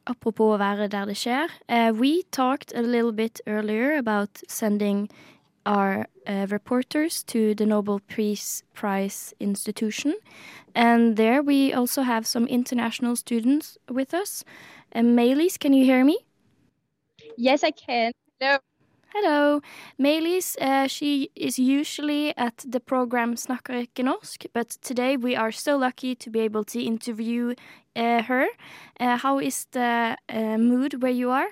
Apropos 0.09 0.55
å 0.55 0.57
være 0.57 0.89
der 0.89 1.05
det 1.05 1.15
skjer. 1.21 1.53
Uh, 1.69 1.93
we 1.93 2.23
talked 2.31 2.73
a 2.75 2.81
little 2.81 3.13
bit 3.13 3.39
earlier 3.45 3.97
about 3.97 4.41
sending 4.47 5.07
our 5.65 6.07
uh, 6.27 6.47
reporters 6.49 7.23
to 7.23 7.53
the 7.53 7.65
Nobel 7.65 7.99
Peace 8.07 8.63
Prize 8.73 9.33
institution. 9.39 10.15
And 10.73 11.15
there 11.15 11.41
we 11.41 11.71
also 11.73 12.01
have 12.01 12.25
some 12.25 12.47
international 12.47 13.15
students 13.15 13.77
with 13.87 14.13
us. 14.13 14.43
Uh, 14.93 15.01
Maylis, 15.01 15.57
can 15.57 15.73
you 15.73 15.85
hear 15.85 16.03
me? 16.03 16.17
Yes, 17.37 17.63
I 17.63 17.71
can. 17.71 18.11
Hello. 18.39 18.57
Hello. 19.13 19.61
Maylis, 19.99 20.57
uh, 20.61 20.87
she 20.87 21.29
is 21.35 21.57
usually 21.57 22.35
at 22.37 22.65
the 22.67 22.79
program 22.79 23.35
Snakker 23.35 23.73
ikke 23.73 24.03
norsk, 24.03 24.45
but 24.53 24.69
today 24.81 25.17
we 25.17 25.35
are 25.35 25.51
so 25.51 25.77
lucky 25.77 26.15
to 26.15 26.29
be 26.29 26.39
able 26.39 26.63
to 26.65 26.81
interview 26.81 27.53
uh, 27.95 28.23
her. 28.23 28.47
Uh, 28.99 29.17
how 29.17 29.39
is 29.39 29.65
the 29.71 30.17
uh, 30.29 30.57
mood 30.57 31.01
where 31.01 31.11
you 31.11 31.29
are? 31.29 31.49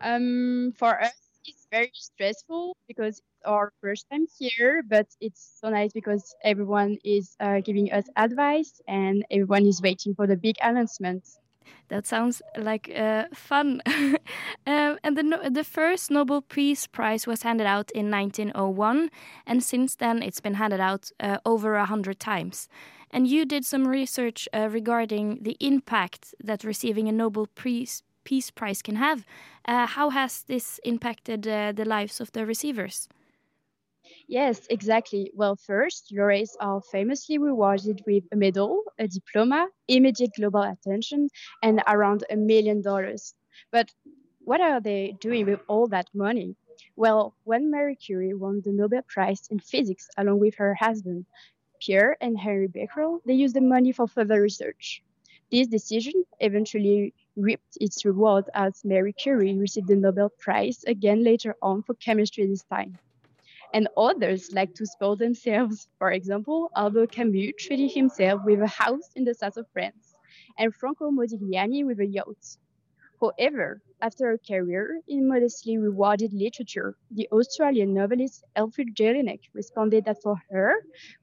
Um, 0.00 0.72
for 0.76 1.00
us, 1.00 1.16
it's 1.46 1.66
very 1.70 1.90
stressful 1.94 2.76
because 2.88 3.18
it's 3.18 3.46
our 3.46 3.72
first 3.80 4.06
time 4.10 4.26
here, 4.38 4.82
but 4.86 5.06
it's 5.20 5.58
so 5.60 5.68
nice 5.70 5.92
because 5.92 6.34
everyone 6.44 6.98
is 7.04 7.36
uh, 7.40 7.60
giving 7.60 7.92
us 7.92 8.04
advice 8.16 8.80
and 8.88 9.24
everyone 9.30 9.66
is 9.66 9.82
waiting 9.82 10.14
for 10.14 10.26
the 10.26 10.36
big 10.36 10.56
announcement. 10.62 11.24
That 11.88 12.06
sounds 12.06 12.42
like 12.56 12.90
uh, 12.94 13.24
fun. 13.34 13.80
um, 14.66 14.98
and 15.02 15.16
the 15.16 15.50
the 15.50 15.64
first 15.64 16.10
Nobel 16.10 16.42
Peace 16.42 16.86
Prize 16.86 17.26
was 17.26 17.42
handed 17.42 17.66
out 17.66 17.90
in 17.92 18.10
1901, 18.10 19.10
and 19.46 19.62
since 19.62 19.96
then 19.96 20.22
it's 20.22 20.40
been 20.40 20.54
handed 20.54 20.80
out 20.80 21.10
uh, 21.20 21.38
over 21.44 21.76
a 21.76 21.86
hundred 21.86 22.18
times. 22.18 22.68
And 23.10 23.28
you 23.28 23.44
did 23.44 23.64
some 23.64 23.86
research 23.86 24.48
uh, 24.52 24.68
regarding 24.70 25.38
the 25.42 25.56
impact 25.60 26.34
that 26.42 26.64
receiving 26.64 27.08
a 27.08 27.12
Nobel 27.12 27.46
Peace 27.54 28.02
Peace 28.24 28.50
Prize 28.50 28.82
can 28.82 28.96
have. 28.96 29.24
Uh, 29.66 29.86
how 29.86 30.10
has 30.10 30.42
this 30.42 30.80
impacted 30.84 31.46
uh, 31.46 31.72
the 31.72 31.84
lives 31.84 32.20
of 32.20 32.32
the 32.32 32.44
receivers? 32.46 33.08
Yes, 34.28 34.66
exactly. 34.68 35.30
Well, 35.34 35.56
first, 35.56 36.12
laureates 36.12 36.56
are 36.60 36.82
famously 36.82 37.38
rewarded 37.38 38.02
with 38.06 38.24
a 38.32 38.36
medal, 38.36 38.82
a 38.98 39.08
diploma, 39.08 39.68
immediate 39.88 40.32
global 40.36 40.60
attention, 40.62 41.28
and 41.62 41.82
around 41.86 42.24
a 42.28 42.36
million 42.36 42.82
dollars. 42.82 43.34
But 43.70 43.90
what 44.40 44.60
are 44.60 44.80
they 44.80 45.16
doing 45.20 45.46
with 45.46 45.60
all 45.68 45.86
that 45.88 46.08
money? 46.14 46.56
Well, 46.96 47.34
when 47.44 47.70
Marie 47.70 47.96
Curie 47.96 48.34
won 48.34 48.60
the 48.62 48.72
Nobel 48.72 49.02
Prize 49.08 49.46
in 49.50 49.58
Physics 49.58 50.08
along 50.18 50.38
with 50.40 50.56
her 50.56 50.74
husband, 50.74 51.24
Pierre 51.80 52.16
and 52.20 52.38
Henry 52.38 52.68
Becquerel, 52.68 53.20
they 53.26 53.34
used 53.34 53.54
the 53.56 53.60
money 53.62 53.92
for 53.92 54.08
further 54.08 54.40
research. 54.42 55.02
This 55.50 55.68
decision 55.68 56.24
eventually 56.40 57.14
reaped 57.36 57.78
its 57.80 58.04
reward 58.04 58.50
as 58.54 58.84
Marie 58.84 59.12
Curie 59.14 59.56
received 59.58 59.88
the 59.88 59.96
Nobel 59.96 60.30
Prize 60.38 60.84
again 60.86 61.24
later 61.24 61.56
on 61.62 61.82
for 61.82 61.94
chemistry 61.94 62.46
this 62.46 62.64
time 62.64 62.98
and 63.74 63.88
others 63.96 64.52
like 64.52 64.72
to 64.76 64.86
spoil 64.86 65.16
themselves. 65.16 65.88
For 65.98 66.12
example, 66.12 66.70
Albert 66.76 67.10
Camus 67.10 67.52
treated 67.58 67.90
himself 67.90 68.40
with 68.44 68.60
a 68.60 68.68
house 68.68 69.10
in 69.16 69.24
the 69.24 69.34
south 69.34 69.56
of 69.56 69.66
France, 69.72 70.14
and 70.56 70.72
Franco 70.72 71.10
Modigliani 71.10 71.84
with 71.84 71.98
a 71.98 72.06
yacht. 72.06 72.56
However, 73.20 73.82
after 74.00 74.30
a 74.30 74.38
career 74.38 75.00
in 75.08 75.26
modestly 75.26 75.76
rewarded 75.76 76.32
literature, 76.32 76.96
the 77.10 77.28
Australian 77.32 77.92
novelist 77.94 78.44
Elfrid 78.54 78.94
Jelinek 78.94 79.40
responded 79.52 80.04
that 80.04 80.22
for 80.22 80.36
her, 80.50 80.74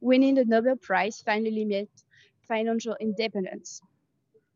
winning 0.01 0.36
the 0.36 0.43
Nobel 0.43 0.75
Prize 0.75 1.22
finally 1.22 1.63
meant 1.63 1.89
financial 2.50 2.98
independence. 3.00 3.81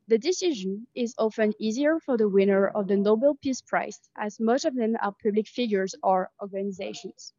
The 0.08 0.18
decision 0.18 0.86
is 0.96 1.16
often 1.18 1.54
easier 1.60 2.00
for 2.00 2.18
the 2.18 2.28
winner 2.28 2.68
of 2.68 2.88
the 2.88 2.98
Nobel 2.98 3.36
Peace 3.42 3.62
Prize, 3.62 4.02
as 4.18 4.40
most 4.40 4.66
of 4.66 4.76
them 4.76 4.98
are 5.02 5.16
public 5.24 5.48
figures 5.48 5.96
or 6.04 6.30
organizations. 6.42 7.34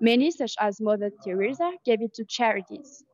Many, 0.00 0.30
such 0.30 0.54
as 0.60 0.80
Mother 0.80 1.10
Teresa, 1.24 1.72
gave 1.84 2.02
it 2.02 2.14
to 2.14 2.24
charities. 2.24 3.04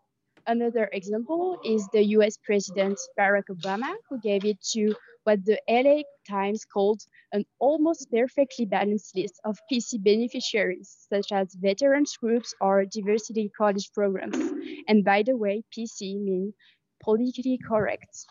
Another 0.47 0.91
example 0.93 1.59
is 1.65 1.89
the 1.93 2.05
US 2.19 2.37
President 2.37 2.99
Barack 3.19 3.49
Obama, 3.51 3.95
who 4.09 4.21
gave 4.21 4.45
it 4.45 4.61
to 4.73 4.95
what 5.25 5.43
the 5.45 5.59
LA 5.69 6.03
Times 6.29 6.65
called 6.67 7.01
an 7.33 7.45
almost 7.59 8.11
perfectly 8.11 8.67
balanced 8.67 9.17
list 9.17 9.41
of 9.45 9.59
PC 9.73 10.03
beneficiaries, 10.03 11.07
such 11.09 11.33
as 11.33 11.55
veterans 11.55 12.17
groups 12.19 12.55
or 12.61 12.85
diversity 12.85 13.51
college 13.57 13.91
programs. 13.95 14.37
And 14.87 15.03
by 15.03 15.23
the 15.23 15.37
way, 15.37 15.63
PC 15.75 16.21
means 16.21 16.55
politically 17.03 17.59
correct. 17.67 18.27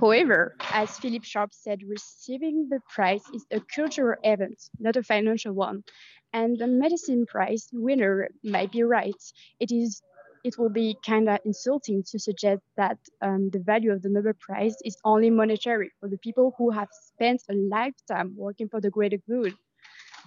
However, 0.00 0.54
as 0.72 0.98
Philip 0.98 1.24
Sharp 1.24 1.52
said, 1.52 1.82
receiving 1.82 2.68
the 2.68 2.80
prize 2.88 3.22
is 3.34 3.46
a 3.50 3.60
cultural 3.60 4.16
event, 4.22 4.58
not 4.78 4.96
a 4.96 5.02
financial 5.02 5.52
one. 5.52 5.84
And 6.32 6.58
the 6.58 6.66
medicine 6.66 7.26
prize 7.26 7.68
winner 7.72 8.28
might 8.44 8.72
be 8.72 8.82
right. 8.82 9.22
It 9.60 9.72
is 9.72 10.02
it 10.44 10.58
will 10.58 10.70
be 10.70 10.96
kind 11.04 11.28
of 11.28 11.38
insulting 11.44 12.02
to 12.04 12.18
suggest 12.18 12.62
that 12.76 12.98
um, 13.22 13.50
the 13.50 13.58
value 13.58 13.92
of 13.92 14.02
the 14.02 14.08
Nobel 14.08 14.34
Prize 14.38 14.76
is 14.84 14.96
only 15.04 15.30
monetary 15.30 15.90
for 16.00 16.08
the 16.08 16.18
people 16.18 16.54
who 16.56 16.70
have 16.70 16.88
spent 16.92 17.42
a 17.50 17.54
lifetime 17.54 18.34
working 18.36 18.68
for 18.68 18.80
the 18.80 18.90
greater 18.90 19.18
good. 19.28 19.54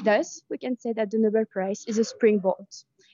Thus, 0.03 0.41
we 0.49 0.57
can 0.57 0.77
say 0.77 0.93
that 0.93 1.11
the 1.11 1.17
Nobel 1.17 1.45
Prize 1.45 1.85
is 1.87 1.97
a 1.97 2.03
springboard. 2.03 2.67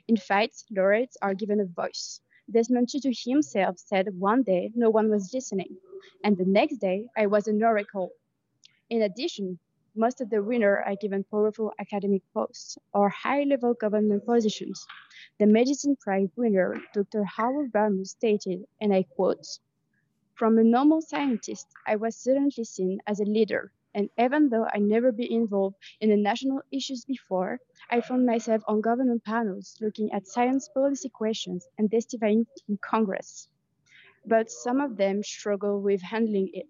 In 0.08 0.18
fact, 0.18 0.64
laureates 0.72 1.18
are 1.22 1.34
given 1.34 1.60
a 1.60 1.66
voice. 1.66 2.20
Desmond 2.52 2.90
Tutu 2.90 3.12
himself 3.14 3.78
said 3.80 4.20
one 4.20 4.44
day 4.44 4.72
no 4.76 4.90
one 4.90 5.10
was 5.10 5.34
listening, 5.34 5.78
and 6.24 6.38
the 6.38 6.46
next 6.46 6.78
day 6.78 7.08
I 7.18 7.28
was 7.28 7.48
an 7.48 7.64
oracle. 7.64 8.12
In 8.90 9.02
addition, 9.02 9.60
most 9.96 10.22
of 10.22 10.30
the 10.30 10.44
winners 10.44 10.84
are 10.86 10.96
given 10.96 11.24
powerful 11.26 11.74
academic 11.80 12.24
posts 12.34 12.78
or 12.94 13.10
high 13.10 13.44
level 13.44 13.74
government 13.74 14.26
positions. 14.26 14.86
The 15.40 15.48
Medicine 15.48 15.98
Prize 15.98 16.30
winner, 16.38 16.76
Dr. 16.94 17.24
Howard 17.26 17.72
Barmus, 17.74 18.12
stated, 18.12 18.66
and 18.82 18.94
I 18.94 19.04
quote 19.04 19.60
From 20.36 20.58
a 20.58 20.64
normal 20.64 21.02
scientist, 21.02 21.68
I 21.86 21.98
was 21.98 22.16
suddenly 22.16 22.64
seen 22.64 23.00
as 23.08 23.20
a 23.20 23.26
leader, 23.26 23.74
and 23.94 24.10
even 24.18 24.50
though 24.50 24.68
I 24.74 24.80
never 24.80 25.12
been 25.12 25.32
involved 25.32 25.78
in 26.00 26.10
the 26.10 26.18
national 26.18 26.62
issues 26.72 27.06
before, 27.06 27.60
I 27.90 28.02
found 28.02 28.26
myself 28.26 28.64
on 28.68 28.82
government 28.82 29.24
panels 29.24 29.76
looking 29.82 30.12
at 30.12 30.28
science 30.28 30.70
policy 30.74 31.10
questions 31.10 31.68
and 31.78 31.92
testifying 31.92 32.48
in 32.68 32.78
Congress. 32.78 33.50
But 34.26 34.52
some 34.52 34.80
of 34.80 34.98
them 34.98 35.24
struggle 35.24 35.82
with 35.82 36.02
handling 36.04 36.52
it. 36.54 36.68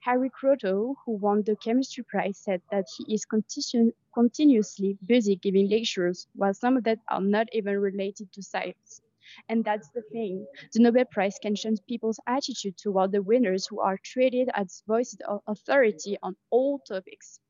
Harry 0.00 0.30
Croto, 0.30 0.96
who 1.04 1.12
won 1.12 1.42
the 1.42 1.56
chemistry 1.56 2.04
prize, 2.04 2.38
said 2.38 2.62
that 2.70 2.86
he 2.96 3.14
is 3.14 3.24
continu- 3.26 3.92
continuously 4.14 4.98
busy 5.04 5.36
giving 5.36 5.68
lectures, 5.68 6.26
while 6.34 6.54
some 6.54 6.76
of 6.76 6.84
them 6.84 6.98
are 7.08 7.20
not 7.20 7.48
even 7.52 7.78
related 7.78 8.32
to 8.32 8.42
science. 8.42 9.00
And 9.48 9.64
that's 9.64 9.88
the 9.90 10.02
thing. 10.12 10.46
The 10.72 10.80
Nobel 10.80 11.04
Prize 11.10 11.38
can 11.40 11.54
change 11.54 11.80
people's 11.88 12.20
attitude 12.26 12.76
toward 12.78 13.12
the 13.12 13.22
winners 13.22 13.66
who 13.66 13.80
are 13.80 13.98
treated 14.02 14.50
as 14.54 14.82
voices 14.86 15.20
of 15.26 15.42
authority 15.46 16.16
on 16.22 16.36
all 16.50 16.80
topics. 16.80 17.40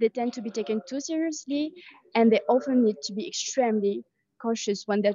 They 0.00 0.08
tend 0.08 0.32
to 0.34 0.42
be 0.42 0.50
taken 0.50 0.80
too 0.88 1.00
seriously, 1.00 1.72
and 2.14 2.30
they 2.30 2.40
often 2.48 2.84
need 2.84 2.96
to 3.04 3.12
be 3.14 3.26
extremely 3.26 4.04
cautious 4.40 4.84
when 4.86 5.02
they're 5.02 5.14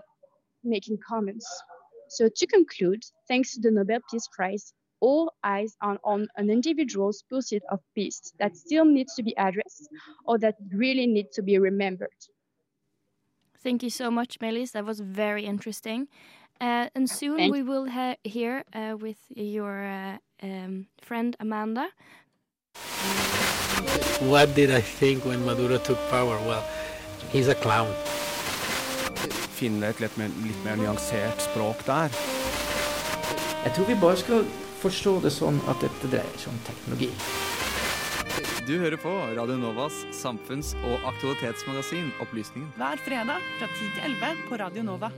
making 0.64 0.98
comments. 1.08 1.48
So, 2.10 2.30
to 2.30 2.48
conclude, 2.48 3.04
thanks 3.28 3.54
to 3.56 3.62
the 3.62 3.72
Nobel 3.72 4.00
Peace 4.12 4.28
Prize, 4.36 4.74
all 5.00 5.34
eyes 5.44 5.76
are 5.82 6.00
on 6.04 6.28
an 6.36 6.50
individual's 6.50 7.24
pursuit 7.30 7.64
of 7.70 7.80
peace 7.96 8.34
that 8.40 8.56
still 8.56 8.86
needs 8.86 9.16
to 9.16 9.24
be 9.24 9.36
addressed 9.38 9.88
or 10.26 10.38
that 10.40 10.56
really 10.74 11.08
needs 11.08 11.36
to 11.36 11.42
be 11.42 11.58
remembered. 11.58 12.10
Thank 13.64 13.84
you 13.84 13.90
so 13.90 14.10
much, 14.10 14.40
Melis. 14.42 14.72
That 14.72 14.86
was 14.86 15.00
very 15.00 15.46
interesting. 15.46 16.08
Uh, 16.60 16.90
and 16.96 17.10
soon 17.10 17.38
Thank 17.38 17.54
we 17.54 17.64
will 17.64 17.90
ha- 17.90 18.18
hear 18.24 18.64
uh, 18.74 18.96
with 19.00 19.18
your 19.36 19.84
uh, 19.84 20.18
um, 20.44 20.88
friend 21.02 21.36
Amanda. 21.40 21.90
What 24.30 24.54
did 24.54 24.70
I 24.72 24.82
think 24.82 25.26
when 25.26 25.44
Maduro 25.46 25.78
took 25.78 25.98
power? 26.10 26.38
Well, 26.46 26.64
he's 27.32 27.48
a 27.48 27.56
clown. 27.56 27.92
Finne 29.58 29.84
et 29.84 30.00
litt 30.00 30.18
mer, 30.18 30.30
litt 30.42 30.64
mer 30.66 30.78
nyansert 30.78 31.42
språk 31.42 31.86
der. 31.86 32.10
Jeg 33.64 33.74
tror 33.76 33.86
vi 33.86 33.96
bare 34.02 34.18
skal 34.18 34.46
forstå 34.82 35.20
det 35.22 35.34
sånn 35.34 35.60
at 35.70 35.82
dette 35.82 36.10
dreier 36.10 36.38
seg 36.42 36.54
om 36.54 36.62
teknologi. 36.66 37.10
Du 38.68 38.78
hører 38.80 38.98
på 38.98 39.10
Radio 39.10 39.56
Novas 39.58 39.94
samfunns- 40.14 40.76
og 40.86 41.00
aktualitetsmagasin 41.10 42.12
Opplysningen. 42.22 42.70
Hver 42.78 42.96
fredag 43.02 43.42
fra 43.58 43.68
10 43.68 43.88
til 43.96 44.04
11 44.06 44.44
på 44.50 44.56
Radio 44.56 44.84
Nova. 44.84 45.10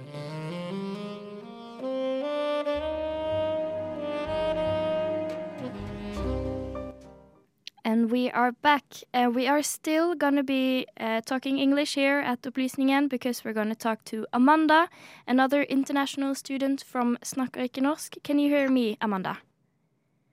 And 7.85 8.11
we 8.11 8.31
are 8.31 8.51
back. 8.51 8.83
Uh, 9.13 9.29
we 9.35 9.45
are 9.47 9.61
still 9.61 10.15
going 10.15 10.37
to 10.37 10.43
be 10.43 10.85
uh, 10.99 11.19
talking 11.25 11.59
English 11.59 11.95
here 11.95 12.21
at 12.21 12.41
Opplysningen 12.47 13.09
because 13.09 13.43
we're 13.43 13.53
going 13.53 13.75
to 13.75 13.75
talk 13.75 14.05
to 14.05 14.25
Amanda, 14.33 14.87
another 15.27 15.63
international 15.63 16.33
student 16.35 16.83
from 16.83 17.17
Snakker 17.23 17.61
ikke 17.61 17.81
norsk. 17.81 18.17
Can 18.23 18.39
you 18.39 18.49
hear 18.49 18.69
me, 18.69 18.95
Amanda? 19.01 19.35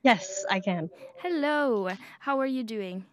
Yes, 0.03 0.45
I 0.51 0.61
can. 0.61 0.89
Hello. 1.19 1.91
How 2.21 2.41
are 2.41 2.47
you 2.47 2.63
doing? 2.63 3.05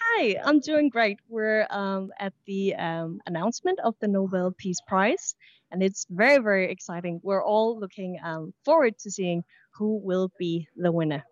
Hi, 0.00 0.36
I'm 0.42 0.60
doing 0.60 0.88
great. 0.88 1.18
We're 1.28 1.66
um, 1.70 2.10
at 2.18 2.32
the 2.46 2.74
um, 2.74 3.20
announcement 3.26 3.78
of 3.80 3.94
the 4.00 4.08
Nobel 4.08 4.54
Peace 4.56 4.80
Prize, 4.86 5.34
and 5.70 5.82
it's 5.82 6.06
very, 6.08 6.38
very 6.42 6.70
exciting. 6.70 7.20
We're 7.22 7.44
all 7.44 7.78
looking 7.78 8.18
um, 8.22 8.54
forward 8.64 8.98
to 9.00 9.10
seeing 9.10 9.44
who 9.74 10.00
will 10.02 10.30
be 10.38 10.68
the 10.76 10.92
winner 10.92 11.24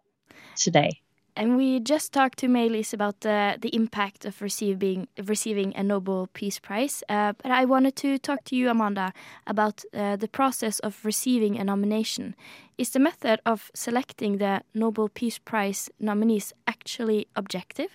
today. 0.56 0.90
And 1.38 1.54
we 1.58 1.80
just 1.80 2.14
talked 2.14 2.38
to 2.38 2.48
Melis 2.48 2.94
about 2.94 3.20
the, 3.20 3.58
the 3.60 3.68
impact 3.74 4.24
of 4.24 4.40
receiving 4.40 5.06
receiving 5.22 5.76
a 5.76 5.82
Nobel 5.82 6.28
Peace 6.32 6.58
Prize. 6.58 7.04
Uh, 7.10 7.34
but 7.42 7.50
I 7.50 7.66
wanted 7.66 7.94
to 7.96 8.18
talk 8.18 8.42
to 8.44 8.56
you, 8.56 8.70
Amanda, 8.70 9.12
about 9.46 9.84
uh, 9.92 10.16
the 10.16 10.28
process 10.28 10.78
of 10.78 11.04
receiving 11.04 11.58
a 11.58 11.64
nomination. 11.64 12.34
Is 12.78 12.90
the 12.90 13.00
method 13.00 13.40
of 13.44 13.70
selecting 13.74 14.38
the 14.38 14.62
Nobel 14.72 15.10
Peace 15.10 15.38
Prize 15.38 15.90
nominees 16.00 16.54
actually 16.66 17.26
objective? 17.36 17.90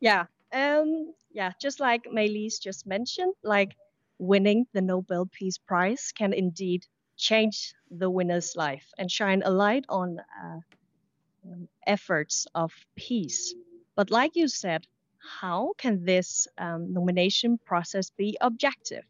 Yeah, 0.00 0.24
um, 0.52 1.14
yeah, 1.30 1.52
just 1.60 1.78
like 1.78 2.08
Melis 2.10 2.58
just 2.58 2.88
mentioned, 2.88 3.34
like 3.44 3.76
winning 4.18 4.66
the 4.72 4.82
Nobel 4.82 5.26
Peace 5.26 5.58
Prize 5.58 6.12
can 6.12 6.32
indeed 6.32 6.84
change 7.16 7.72
the 7.88 8.10
winner's 8.10 8.56
life 8.56 8.86
and 8.98 9.08
shine 9.08 9.42
a 9.44 9.50
light 9.50 9.84
on 9.88 10.18
uh, 10.18 10.58
efforts 11.86 12.46
of 12.54 12.72
peace. 12.96 13.54
But 13.94 14.10
like 14.10 14.36
you 14.36 14.48
said, 14.48 14.86
how 15.18 15.72
can 15.78 16.04
this 16.04 16.46
um, 16.58 16.92
nomination 16.92 17.58
process 17.64 18.10
be 18.10 18.36
objective? 18.40 19.04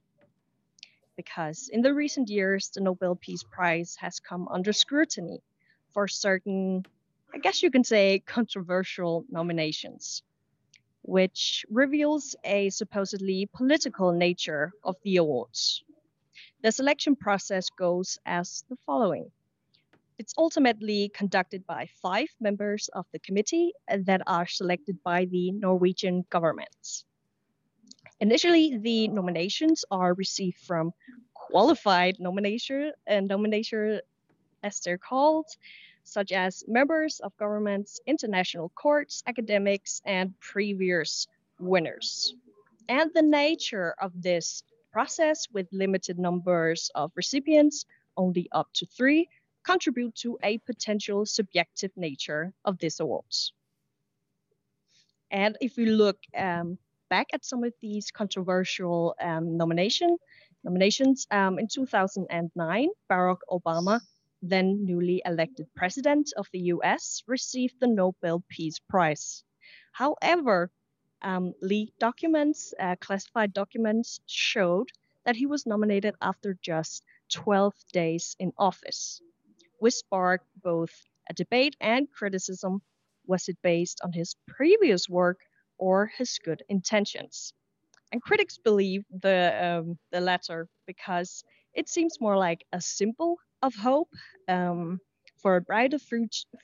Because 1.17 1.69
in 1.73 1.83
the 1.83 1.95
recent 1.95 2.29
years, 2.29 2.71
the 2.71 2.81
Nobel 2.81 3.17
Peace 3.17 3.43
Prize 3.43 3.97
has 4.01 4.21
come 4.21 4.49
under 4.49 4.73
scrutiny 4.73 5.43
for 5.93 6.09
certain, 6.09 6.85
I 7.35 7.39
guess 7.39 7.63
you 7.63 7.71
can 7.71 7.85
say, 7.85 8.21
controversial 8.27 9.25
nominations, 9.31 10.23
which 11.03 11.65
reveals 11.71 12.37
a 12.45 12.71
supposedly 12.71 13.49
political 13.55 14.13
nature 14.13 14.73
of 14.85 14.97
the 15.05 15.17
awards. 15.17 15.83
The 16.63 16.73
selection 16.73 17.17
process 17.17 17.71
goes 17.71 18.19
as 18.27 18.65
the 18.69 18.77
following. 18.85 19.31
It's 20.19 20.35
ultimately 20.39 21.11
conducted 21.11 21.67
by 21.67 21.89
five 22.01 22.29
members 22.41 22.89
of 22.95 23.05
the 23.13 23.19
committee 23.19 23.73
uh, 23.91 23.99
that 24.05 24.23
are 24.27 24.47
selected 24.47 25.03
by 25.03 25.27
the 25.27 25.53
Norwegian 25.53 26.25
government. 26.31 27.05
Initially, 28.21 28.79
the 28.79 29.09
nominations 29.09 29.85
are 29.91 30.15
received 30.15 30.57
from 30.59 30.93
qualified 31.35 32.19
nomination 32.19 32.93
and 33.07 33.31
uh, 33.31 33.37
nomination 33.37 34.01
as 34.63 34.81
they're 34.81 34.97
called, 34.97 35.47
such 36.05 36.33
as 36.33 36.65
members 36.67 37.21
of 37.21 37.37
governments, 37.37 38.01
international 38.07 38.71
courts, 38.71 39.23
academics, 39.27 40.01
and 40.07 40.33
previous 40.41 41.27
winners. 41.61 42.35
And 42.89 43.11
the 43.13 43.23
nature 43.23 43.95
of 44.01 44.13
this 44.23 44.63
process 44.93 45.47
with 45.53 45.69
limited 45.73 46.19
numbers 46.19 46.91
of 46.95 47.13
recipients, 47.17 47.85
only 48.17 48.49
up 48.53 48.69
to 48.75 48.87
three, 48.87 49.29
contribute 49.67 50.15
to 50.15 50.39
a 50.45 50.59
potential 50.59 51.27
subjective 51.27 51.91
nature 51.97 52.53
of 52.65 52.79
these 52.79 53.01
awards. 53.01 53.53
And 55.31 55.59
if 55.61 55.77
we 55.77 55.87
look 55.87 56.19
um, 56.37 56.79
back 57.11 57.27
at 57.33 57.45
some 57.45 57.65
of 57.65 57.73
these 57.81 58.13
controversial 58.13 59.17
um, 59.21 59.57
nomination, 59.57 60.19
nominations, 60.63 61.27
um, 61.33 61.59
in 61.59 61.67
2009, 61.67 62.89
Barack 63.11 63.39
Obama, 63.51 64.01
then 64.41 64.85
newly 64.85 65.21
elected 65.25 65.67
president 65.75 66.33
of 66.37 66.47
the 66.53 66.61
US, 66.75 67.25
received 67.27 67.75
the 67.81 67.89
Nobel 67.89 68.45
Peace 68.49 68.79
Prize. 68.89 69.43
However, 69.91 70.71
um, 71.23 71.55
leaked 71.61 71.99
documents, 71.99 72.73
uh, 72.79 72.95
classified 73.01 73.53
documents, 73.53 74.21
showed 74.27 74.91
that 75.25 75.35
he 75.35 75.47
was 75.47 75.67
nominated 75.67 76.15
after 76.21 76.57
just 76.63 77.03
12 77.31 77.75
days 77.93 78.37
in 78.39 78.53
office 78.59 79.21
which 79.79 79.95
sparked 79.95 80.47
both 80.63 80.93
a 81.29 81.35
debate 81.35 81.77
and 81.81 82.11
criticism. 82.13 82.83
Was 83.27 83.49
it 83.49 83.59
based 83.63 84.01
on 84.05 84.13
his 84.13 84.37
previous 84.47 85.09
work 85.09 85.39
or 85.79 86.07
his 86.19 86.39
good 86.45 86.63
intentions? 86.69 87.53
And 88.13 88.23
critics 88.23 88.59
believe 88.59 89.05
the 89.11 89.39
um, 89.67 89.99
the 90.13 90.21
latter 90.21 90.69
because 90.87 91.45
it 91.75 91.89
seems 91.89 92.21
more 92.21 92.37
like 92.39 92.65
a 92.73 92.81
symbol 92.81 93.37
of 93.63 93.75
hope 93.75 94.11
um, 94.49 95.01
for 95.39 95.57
a 95.57 95.61
brighter 95.61 95.99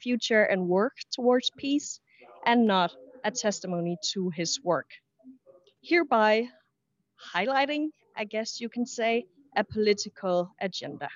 future 0.00 0.44
and 0.44 0.68
work 0.68 0.94
towards 1.12 1.50
peace, 1.56 2.00
and 2.46 2.66
not 2.66 2.92
a 3.24 3.30
testimony 3.30 3.96
to 4.12 4.30
his 4.30 4.60
work. 4.64 4.90
Hereby 5.82 6.48
highlighting, 7.34 7.88
I 8.16 8.24
guess 8.24 8.60
you 8.60 8.68
can 8.68 8.86
say, 8.86 9.26
a 9.56 9.64
political 9.64 10.50
agenda. 10.60 11.08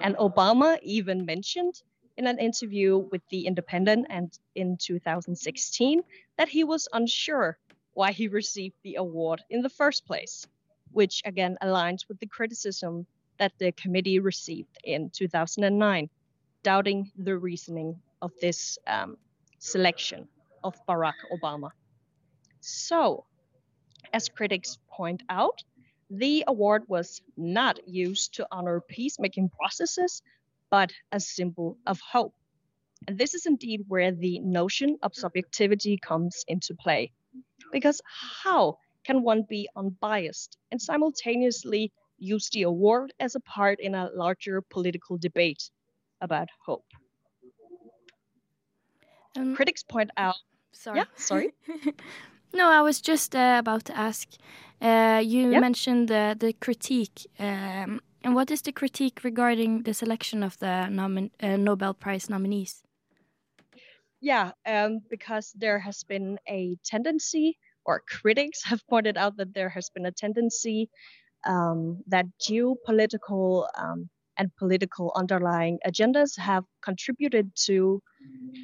And 0.00 0.16
Obama 0.16 0.78
even 0.82 1.24
mentioned 1.24 1.82
in 2.16 2.26
an 2.26 2.38
interview 2.38 2.98
with 2.98 3.22
The 3.28 3.46
Independent 3.46 4.06
and 4.08 4.36
in 4.54 4.76
2016 4.76 6.02
that 6.38 6.48
he 6.48 6.64
was 6.64 6.88
unsure 6.92 7.58
why 7.94 8.12
he 8.12 8.28
received 8.28 8.76
the 8.82 8.96
award 8.96 9.42
in 9.50 9.62
the 9.62 9.68
first 9.68 10.06
place, 10.06 10.46
which 10.92 11.22
again 11.24 11.56
aligns 11.62 12.08
with 12.08 12.18
the 12.20 12.26
criticism 12.26 13.06
that 13.38 13.52
the 13.58 13.72
committee 13.72 14.18
received 14.18 14.78
in 14.84 15.10
2009, 15.10 16.08
doubting 16.62 17.10
the 17.16 17.36
reasoning 17.36 18.00
of 18.22 18.32
this 18.40 18.78
um, 18.86 19.16
selection 19.58 20.28
of 20.64 20.74
Barack 20.86 21.20
Obama. 21.32 21.70
So, 22.60 23.24
as 24.12 24.28
critics 24.28 24.78
point 24.90 25.22
out, 25.28 25.62
the 26.10 26.44
award 26.46 26.84
was 26.88 27.20
not 27.36 27.86
used 27.88 28.34
to 28.34 28.46
honor 28.50 28.80
peacemaking 28.80 29.50
processes, 29.50 30.22
but 30.70 30.92
a 31.12 31.20
symbol 31.20 31.78
of 31.86 32.00
hope. 32.00 32.34
And 33.08 33.18
this 33.18 33.34
is 33.34 33.46
indeed 33.46 33.84
where 33.88 34.12
the 34.12 34.40
notion 34.40 34.98
of 35.02 35.14
subjectivity 35.14 35.98
comes 35.98 36.44
into 36.48 36.74
play. 36.74 37.12
Because 37.72 38.00
how 38.40 38.78
can 39.04 39.22
one 39.22 39.42
be 39.48 39.68
unbiased 39.76 40.56
and 40.70 40.80
simultaneously 40.80 41.92
use 42.18 42.48
the 42.50 42.62
award 42.62 43.12
as 43.20 43.34
a 43.34 43.40
part 43.40 43.80
in 43.80 43.94
a 43.94 44.10
larger 44.14 44.62
political 44.62 45.18
debate 45.18 45.70
about 46.20 46.48
hope? 46.64 46.86
Um, 49.36 49.54
Critics 49.54 49.82
point 49.82 50.10
out. 50.16 50.36
Sorry. 50.72 50.98
Yeah, 50.98 51.04
sorry. 51.16 51.52
no, 52.52 52.68
I 52.70 52.82
was 52.82 53.00
just 53.00 53.34
uh, 53.34 53.56
about 53.58 53.84
to 53.86 53.96
ask 53.96 54.28
uh, 54.80 55.22
you 55.24 55.46
Yep. 55.50 55.56
mentioned 55.56 56.08
the, 56.08 56.36
the 56.38 56.52
critique. 56.52 57.26
Um, 57.38 58.00
and 58.22 58.34
what 58.34 58.50
is 58.50 58.62
the 58.62 58.72
critique 58.72 59.22
regarding 59.24 59.82
the 59.84 59.94
selection 59.94 60.42
of 60.42 60.58
the 60.58 60.88
uh, 61.40 61.56
Nobel 61.56 61.94
Prize 61.94 62.28
nominees? 62.28 62.82
Yeah, 64.20 64.52
um, 64.66 65.00
because 65.10 65.52
there 65.54 65.78
has 65.78 66.04
been 66.04 66.38
a 66.48 66.76
tendency, 66.84 67.58
or 67.84 68.02
critics 68.08 68.62
have 68.64 68.86
pointed 68.88 69.16
out 69.16 69.36
that 69.36 69.54
there 69.54 69.68
has 69.70 69.90
been 69.90 70.06
a 70.06 70.12
tendency 70.12 70.90
um, 71.46 72.02
that 72.08 72.26
geopolitical 72.40 73.68
um, 73.76 74.10
and 74.38 74.54
political 74.56 75.12
underlying 75.16 75.78
agendas 75.86 76.38
have 76.38 76.64
contributed 76.82 77.52
to 77.66 78.02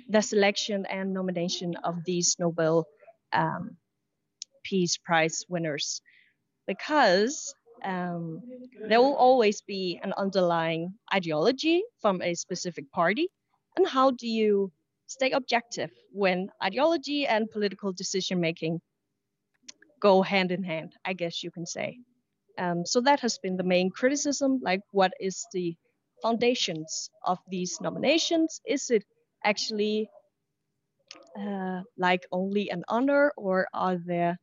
the 0.09 0.23
selection 0.23 0.87
and 0.87 1.13
nomination 1.15 1.77
of 1.85 2.05
these 2.05 2.37
Nobel 2.39 2.87
um, 3.33 3.77
Peace 4.65 4.97
Prize 4.97 5.45
winners, 5.49 6.01
because 6.67 7.55
um, 7.85 8.41
there 8.89 9.01
will 9.01 9.17
always 9.17 9.61
be 9.63 10.01
an 10.03 10.13
underlying 10.17 10.95
ideology 11.13 11.83
from 12.01 12.23
a 12.23 12.35
specific 12.35 12.91
party. 12.93 13.29
And 13.77 13.87
how 13.87 14.11
do 14.13 14.29
you 14.29 14.71
stay 15.07 15.31
objective 15.31 15.91
when 16.13 16.49
ideology 16.63 17.27
and 17.27 17.51
political 17.51 17.93
decision 17.93 18.41
making 18.41 18.81
go 20.01 20.23
hand 20.23 20.51
in 20.51 20.63
hand, 20.65 20.95
I 21.05 21.13
guess 21.13 21.43
you 21.43 21.51
can 21.51 21.67
say. 21.67 21.99
Um, 22.59 22.85
so 22.85 23.01
that 23.03 23.21
has 23.21 23.39
been 23.39 23.57
the 23.57 23.63
main 23.63 23.91
criticism. 23.91 24.61
Like, 24.63 24.81
what 24.91 25.13
is 25.21 25.47
the 25.53 25.77
foundations 26.23 27.11
of 27.25 27.39
these 27.49 27.79
nominations? 27.81 28.61
Is 28.67 28.91
it 28.91 29.05
actually 29.45 30.09
uh, 31.39 31.83
like 31.97 32.27
only 32.33 32.71
an 32.71 32.85
honor, 32.89 33.33
or 33.37 33.67
are 33.73 33.97
there 33.97 34.39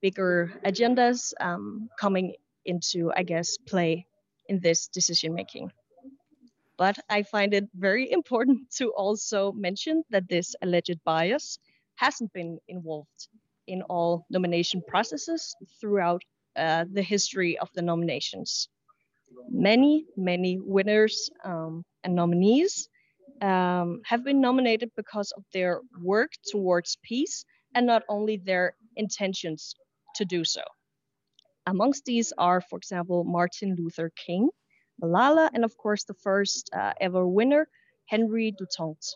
bigger 0.00 0.52
agendas 0.64 1.32
um, 1.40 1.88
coming 1.98 2.34
into, 2.64 3.12
I 3.16 3.22
guess, 3.22 3.56
play 3.58 4.06
in 4.48 4.60
this 4.60 4.88
decision 4.88 5.34
making? 5.34 5.72
But 6.76 6.98
I 7.08 7.22
find 7.22 7.54
it 7.54 7.68
very 7.74 8.10
important 8.18 8.70
to 8.76 8.92
also 8.92 9.52
mention 9.52 10.04
that 10.10 10.28
this 10.28 10.54
alleged 10.62 11.02
bias 11.04 11.58
hasn't 11.96 12.32
been 12.32 12.58
involved 12.68 13.28
in 13.66 13.82
all 13.82 14.26
nomination 14.30 14.82
processes 14.86 15.56
throughout 15.80 16.22
uh, 16.56 16.84
the 16.92 17.02
history 17.02 17.58
of 17.58 17.70
the 17.74 17.82
nominations. 17.82 18.68
Many, 19.48 20.06
many 20.16 20.58
winners 20.60 21.30
um, 21.44 21.84
and 22.04 22.14
nominees 22.14 22.88
um, 23.42 24.00
have 24.04 24.24
been 24.24 24.40
nominated 24.40 24.90
because 24.96 25.32
of 25.32 25.44
their 25.52 25.80
work 26.02 26.32
towards 26.50 26.98
peace 27.02 27.44
and 27.74 27.86
not 27.86 28.02
only 28.08 28.36
their 28.36 28.74
intentions 28.96 29.74
to 30.16 30.24
do 30.24 30.44
so. 30.44 30.62
Amongst 31.66 32.04
these 32.04 32.32
are, 32.38 32.60
for 32.60 32.76
example, 32.76 33.24
Martin 33.24 33.74
Luther 33.76 34.10
King, 34.24 34.48
Malala, 35.02 35.50
and 35.52 35.64
of 35.64 35.76
course, 35.76 36.04
the 36.04 36.14
first 36.14 36.70
uh, 36.72 36.92
ever 37.00 37.26
winner, 37.26 37.68
Henry 38.06 38.54
Duterte. 38.58 39.14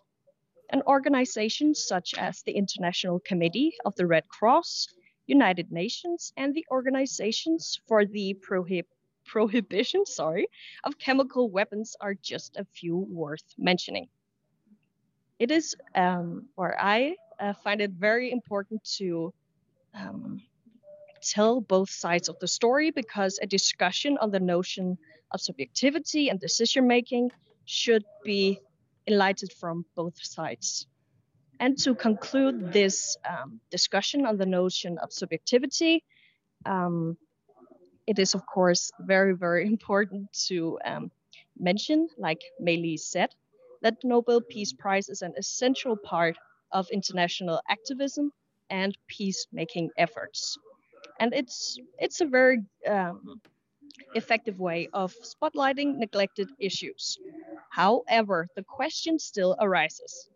And 0.72 0.82
organizations 0.86 1.84
such 1.86 2.14
as 2.18 2.42
the 2.42 2.52
International 2.52 3.20
Committee 3.20 3.72
of 3.84 3.94
the 3.96 4.06
Red 4.06 4.28
Cross, 4.28 4.88
United 5.26 5.72
Nations, 5.72 6.32
and 6.36 6.54
the 6.54 6.66
organizations 6.70 7.80
for 7.88 8.04
the 8.04 8.36
prohib- 8.46 8.84
prohibition 9.30 10.04
sorry, 10.06 10.48
of 10.84 10.98
chemical 10.98 11.48
weapons 11.48 11.96
are 12.00 12.14
just 12.14 12.56
a 12.56 12.64
few 12.64 12.96
worth 12.96 13.44
mentioning. 13.56 14.08
It 15.38 15.50
is, 15.50 15.76
um, 15.94 16.48
or 16.56 16.76
I 16.78 17.16
uh, 17.38 17.54
find 17.64 17.80
it 17.80 17.92
very 17.92 18.30
important 18.32 18.82
to 18.98 19.32
um, 19.94 20.42
tell 21.22 21.60
both 21.60 21.90
sides 21.90 22.28
of 22.28 22.38
the 22.40 22.48
story 22.48 22.90
because 22.90 23.38
a 23.40 23.46
discussion 23.46 24.18
on 24.20 24.30
the 24.30 24.40
notion 24.40 24.98
of 25.30 25.40
subjectivity 25.40 26.28
and 26.28 26.40
decision 26.40 26.86
making 26.86 27.30
should 27.64 28.04
be 28.24 28.58
enlightened 29.06 29.52
from 29.52 29.84
both 29.94 30.16
sides. 30.22 30.86
And 31.60 31.78
to 31.84 31.94
conclude 31.94 32.72
this 32.72 33.16
um, 33.28 33.60
discussion 33.70 34.26
on 34.26 34.38
the 34.38 34.46
notion 34.46 34.98
of 34.98 35.12
subjectivity, 35.12 36.02
um, 36.66 37.16
it 38.10 38.18
is, 38.18 38.34
of 38.34 38.44
course, 38.46 38.90
very, 39.00 39.34
very 39.36 39.66
important 39.74 40.32
to 40.48 40.78
um, 40.84 41.12
mention, 41.56 42.08
like 42.18 42.42
Meili 42.60 42.98
said, 42.98 43.30
that 43.82 44.00
the 44.02 44.08
Nobel 44.08 44.40
Peace 44.40 44.72
Prize 44.72 45.08
is 45.08 45.22
an 45.22 45.34
essential 45.38 45.96
part 45.96 46.36
of 46.72 46.88
international 46.90 47.60
activism 47.70 48.32
and 48.68 48.98
peacemaking 49.08 49.90
efforts. 49.96 50.58
And 51.20 51.32
it's, 51.34 51.78
it's 51.98 52.20
a 52.20 52.26
very 52.26 52.58
um, 52.88 53.40
effective 54.14 54.58
way 54.58 54.88
of 54.92 55.14
spotlighting 55.22 55.96
neglected 55.98 56.48
issues. 56.58 57.16
However, 57.70 58.48
the 58.56 58.64
question 58.64 59.18
still 59.20 59.56
arises 59.60 60.28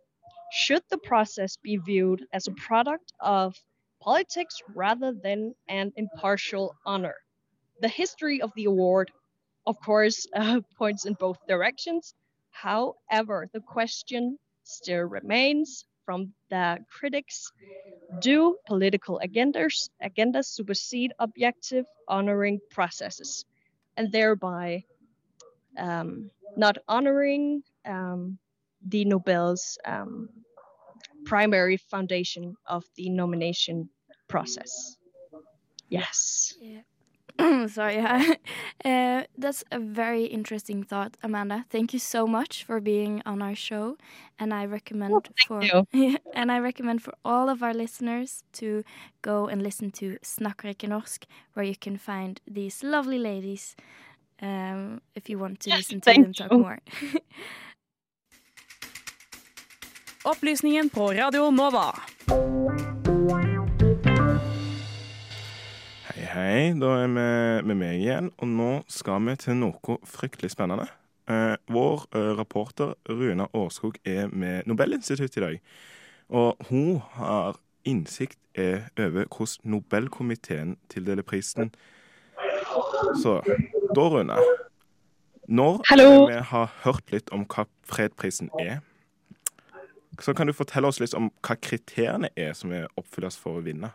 should 0.53 0.83
the 0.91 0.99
process 0.99 1.57
be 1.57 1.77
viewed 1.79 2.25
as 2.33 2.47
a 2.47 2.53
product 2.53 3.13
of 3.21 3.57
politics 4.01 4.63
rather 4.77 5.13
than 5.13 5.55
an 5.69 5.93
impartial 5.97 6.77
honor? 6.87 7.17
The 7.85 7.89
history 7.89 8.41
of 8.41 8.51
the 8.57 8.65
award, 8.65 9.13
of 9.67 9.79
course, 9.79 10.27
uh, 10.35 10.63
points 10.79 11.05
in 11.05 11.13
both 11.21 11.37
directions. 11.47 12.15
However, 12.51 13.51
the 13.53 13.61
question 13.61 14.39
still 14.63 15.03
remains 15.03 15.85
from 16.07 16.33
the 16.49 16.79
critics 16.91 17.53
do 18.21 18.57
political 18.67 19.21
agendas, 19.23 19.91
agendas 20.03 20.47
supersede 20.47 21.13
objective 21.19 21.85
honoring 22.09 22.59
processes 22.71 23.45
and 23.99 24.11
thereby 24.11 24.83
um, 25.77 26.31
not 26.57 26.79
honoring 26.89 27.63
um, 27.85 28.39
the 28.81 29.05
Nobel's 29.05 29.77
um, 29.85 30.31
primary 31.27 31.77
foundation 31.77 32.57
of 32.67 32.83
the 32.97 33.11
nomination 33.11 33.91
process. 34.27 34.97
Yes. 35.91 36.55
Yeah. 36.59 36.81
Sorry. 37.69 37.99
uh, 38.85 39.25
that's 39.37 39.65
a 39.73 39.79
very 39.79 40.25
interesting 40.25 40.85
thought, 40.85 41.17
Amanda. 41.23 41.65
Thank 41.69 41.93
you 41.93 41.99
so 41.99 42.27
much 42.27 42.65
for 42.65 42.81
being 42.81 43.23
on 43.27 43.43
our 43.43 43.55
show, 43.55 43.97
and 44.39 44.55
I 44.55 44.67
recommend 44.67 45.15
Oh, 45.15 45.23
for 45.47 45.61
and 46.35 46.53
I 46.53 46.59
recommend 46.59 47.03
for 47.03 47.15
all 47.25 47.49
of 47.49 47.63
our 47.63 47.75
listeners 47.75 48.45
to 48.53 48.85
go 49.23 49.49
and 49.49 49.63
listen 49.63 49.91
to 49.93 50.19
Snakker 50.23 50.75
norsk, 50.89 51.25
where 51.55 51.67
you 51.67 51.77
can 51.77 51.97
find 51.99 52.41
these 52.47 52.85
lovely 52.85 53.19
ladies. 53.19 53.75
Um, 54.43 55.01
if 55.15 55.29
you 55.29 55.39
want 55.39 55.61
to 55.61 55.71
listen 55.71 56.01
to 56.01 56.05
Thank 56.05 56.25
them 56.25 56.33
talk 56.33 56.53
more. 56.53 56.79
Opplysningen 60.25 60.91
på 60.91 61.13
Radio 61.13 61.51
Nova. 61.51 62.14
Hei. 66.55 66.71
Da 66.79 66.87
er 67.03 67.09
vi 67.11 67.23
med 67.67 67.75
meg 67.81 67.97
igjen, 67.99 68.29
og 68.39 68.47
nå 68.47 68.67
skal 68.87 69.25
vi 69.27 69.33
til 69.43 69.57
noe 69.59 69.95
fryktelig 70.07 70.53
spennende. 70.53 70.85
Eh, 71.27 71.57
vår 71.67 72.05
eh, 72.15 72.29
reporter 72.39 72.93
Runa 73.11 73.49
Årskog 73.59 73.97
er 74.07 74.29
med 74.31 74.69
Nobelinstituttet 74.71 75.41
i 75.41 75.43
dag. 75.43 75.57
Og 76.31 76.69
hun 76.69 77.01
har 77.17 77.59
innsikt 77.83 78.39
eh, 78.55 78.87
over 78.95 79.27
hvordan 79.27 79.73
Nobelkomiteen 79.73 80.77
tildeler 80.95 81.27
prisen. 81.27 81.75
Så 83.19 83.41
da, 83.91 84.07
Rune 84.15 84.39
Når 85.49 85.83
Hallo. 85.91 86.27
vi 86.31 86.39
har 86.39 86.71
hørt 86.85 87.11
litt 87.11 87.35
om 87.35 87.49
hva 87.51 87.67
fredprisen 87.83 88.55
er, 88.61 88.79
så 90.23 90.31
kan 90.39 90.47
du 90.47 90.55
fortelle 90.55 90.87
oss 90.87 91.03
litt 91.03 91.19
om 91.19 91.33
hva 91.43 91.59
kriteriene 91.59 92.31
er 92.37 92.55
som 92.55 92.71
er 92.71 92.87
oppfylles 92.95 93.43
for 93.43 93.59
å 93.59 93.67
vinne. 93.67 93.91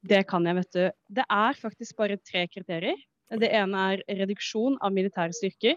Det 0.00 0.22
kan 0.28 0.46
jeg, 0.48 0.56
vet 0.56 0.76
du. 0.76 0.84
Det 1.20 1.24
er 1.28 1.60
faktisk 1.60 1.96
bare 2.00 2.18
tre 2.24 2.46
kriterier. 2.48 2.98
Det 3.30 3.50
ene 3.54 3.86
er 3.92 4.04
reduksjon 4.22 4.78
av 4.80 4.94
militære 4.96 5.36
styrker. 5.36 5.76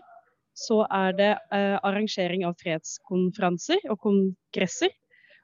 Så 0.57 0.83
er 0.86 1.15
det 1.17 1.31
eh, 1.53 1.77
arrangering 1.81 2.45
av 2.47 2.55
fredskonferanser 2.62 3.83
og 3.89 3.99
kongresser. 4.05 4.93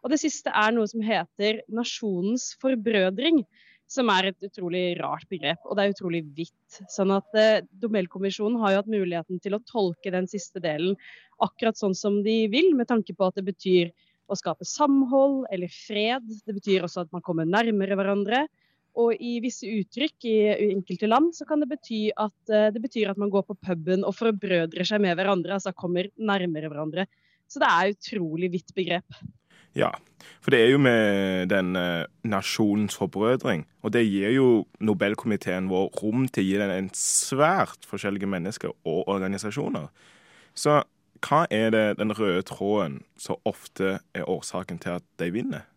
Og 0.03 0.13
det 0.13 0.21
siste 0.21 0.53
er 0.55 0.71
noe 0.71 0.87
som 0.87 1.03
heter 1.03 1.59
nasjonens 1.75 2.53
forbrødring, 2.61 3.41
som 3.89 4.09
er 4.13 4.29
et 4.29 4.45
utrolig 4.45 4.83
rart 4.99 5.25
begrep. 5.33 5.59
Og 5.65 5.75
det 5.75 5.85
er 5.85 5.95
utrolig 5.95 6.21
vidt. 6.37 6.79
Sånn 6.93 7.11
at 7.11 7.35
eh, 7.35 7.65
Nobelkommisjonen 7.83 8.61
har 8.61 8.73
jo 8.73 8.83
hatt 8.83 8.93
muligheten 8.93 9.41
til 9.43 9.57
å 9.57 9.63
tolke 9.67 10.13
den 10.13 10.29
siste 10.29 10.61
delen 10.63 10.95
akkurat 11.43 11.77
sånn 11.79 11.97
som 11.97 12.21
de 12.23 12.45
vil, 12.53 12.71
med 12.77 12.87
tanke 12.87 13.15
på 13.17 13.27
at 13.27 13.39
det 13.39 13.47
betyr 13.49 13.91
å 14.29 14.37
skape 14.37 14.67
samhold 14.67 15.49
eller 15.51 15.71
fred. 15.73 16.25
Det 16.45 16.55
betyr 16.55 16.85
også 16.85 17.03
at 17.03 17.13
man 17.15 17.25
kommer 17.25 17.49
nærmere 17.49 17.97
hverandre. 17.97 18.45
Og 18.97 19.13
i 19.21 19.37
visse 19.43 19.69
uttrykk 19.69 20.25
i 20.27 20.37
enkelte 20.71 21.09
land 21.09 21.33
så 21.37 21.45
kan 21.47 21.61
det 21.61 21.69
bety 21.69 22.07
at 22.17 22.53
eh, 22.53 22.69
det 22.73 22.81
betyr 22.83 23.11
at 23.11 23.19
man 23.21 23.31
går 23.33 23.45
på 23.47 23.57
puben 23.61 24.05
og 24.07 24.15
forbrødrer 24.17 24.87
seg 24.87 25.03
med 25.03 25.17
hverandre, 25.19 25.55
altså 25.59 25.75
kommer 25.77 26.09
nærmere 26.17 26.71
hverandre. 26.71 27.05
Så 27.49 27.61
det 27.61 27.69
er 27.69 27.93
utrolig 27.93 28.51
vidt 28.53 28.73
begrep. 28.77 29.21
Ja, 29.77 29.91
for 30.41 30.53
det 30.53 30.59
er 30.63 30.71
jo 30.73 30.81
med 30.81 31.49
den 31.51 31.75
eh, 31.77 32.05
nasjonens 32.25 32.97
forbrødring. 32.97 33.65
Og 33.85 33.93
det 33.93 34.07
gir 34.07 34.33
jo 34.33 34.47
Nobelkomiteen 34.81 35.69
vår 35.69 35.89
rom 36.01 36.27
til 36.27 36.43
å 36.43 36.47
gi 36.47 36.61
den 36.61 36.73
en 36.73 36.93
svært 36.97 37.85
forskjellige 37.87 38.29
mennesker 38.29 38.73
og 38.73 39.03
organisasjoner. 39.07 39.89
Så 40.57 40.81
hva 41.25 41.43
er 41.51 41.73
det 41.75 41.85
den 41.99 42.13
røde 42.15 42.41
tråden 42.47 43.01
så 43.19 43.37
ofte 43.47 43.99
er 44.15 44.29
årsaken 44.29 44.79
til 44.81 44.97
at 44.97 45.05
de 45.19 45.29
vinner? 45.35 45.67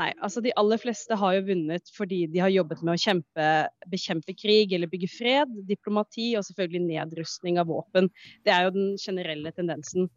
Nei, 0.00 0.14
altså 0.24 0.40
de 0.40 0.52
aller 0.56 0.80
fleste 0.80 1.16
har 1.18 1.34
jo 1.36 1.48
vunnet 1.50 1.90
fordi 1.92 2.22
de 2.32 2.40
har 2.40 2.52
jobbet 2.54 2.80
med 2.86 2.94
å 2.96 3.00
kjempe, 3.02 3.48
bekjempe 3.92 4.32
krig 4.32 4.72
eller 4.72 4.88
bygge 4.88 5.10
fred, 5.12 5.50
diplomati 5.68 6.30
og 6.38 6.46
selvfølgelig 6.46 6.86
nedrustning 6.86 7.58
av 7.60 7.68
våpen. 7.68 8.08
Det 8.46 8.54
er 8.54 8.64
jo 8.64 8.72
den 8.78 8.94
generelle 9.02 9.52
tendensen. 9.52 10.08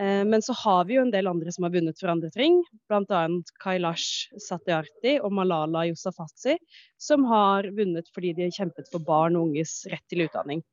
Eh, 0.00 0.24
Men 0.24 0.40
så 0.40 0.56
har 0.62 0.86
vi 0.88 0.96
jo 0.96 1.04
en 1.04 1.12
del 1.12 1.28
andre 1.28 1.52
som 1.52 1.66
har 1.66 1.74
vunnet 1.74 2.00
for 2.00 2.08
andre 2.14 2.30
ting, 2.32 2.62
bl.a. 2.88 3.20
Kailash 3.60 4.32
Satyarthi 4.46 5.18
og 5.20 5.36
Malala 5.36 5.84
Yousafzai, 5.90 6.56
som 6.96 7.28
har 7.28 7.68
vunnet 7.76 8.08
fordi 8.14 8.32
de 8.32 8.48
har 8.48 8.56
kjempet 8.62 8.88
for 8.88 9.04
barn 9.04 9.36
og 9.36 9.50
unges 9.50 9.82
rett 9.92 10.06
til 10.08 10.24
utdanning. 10.24 10.64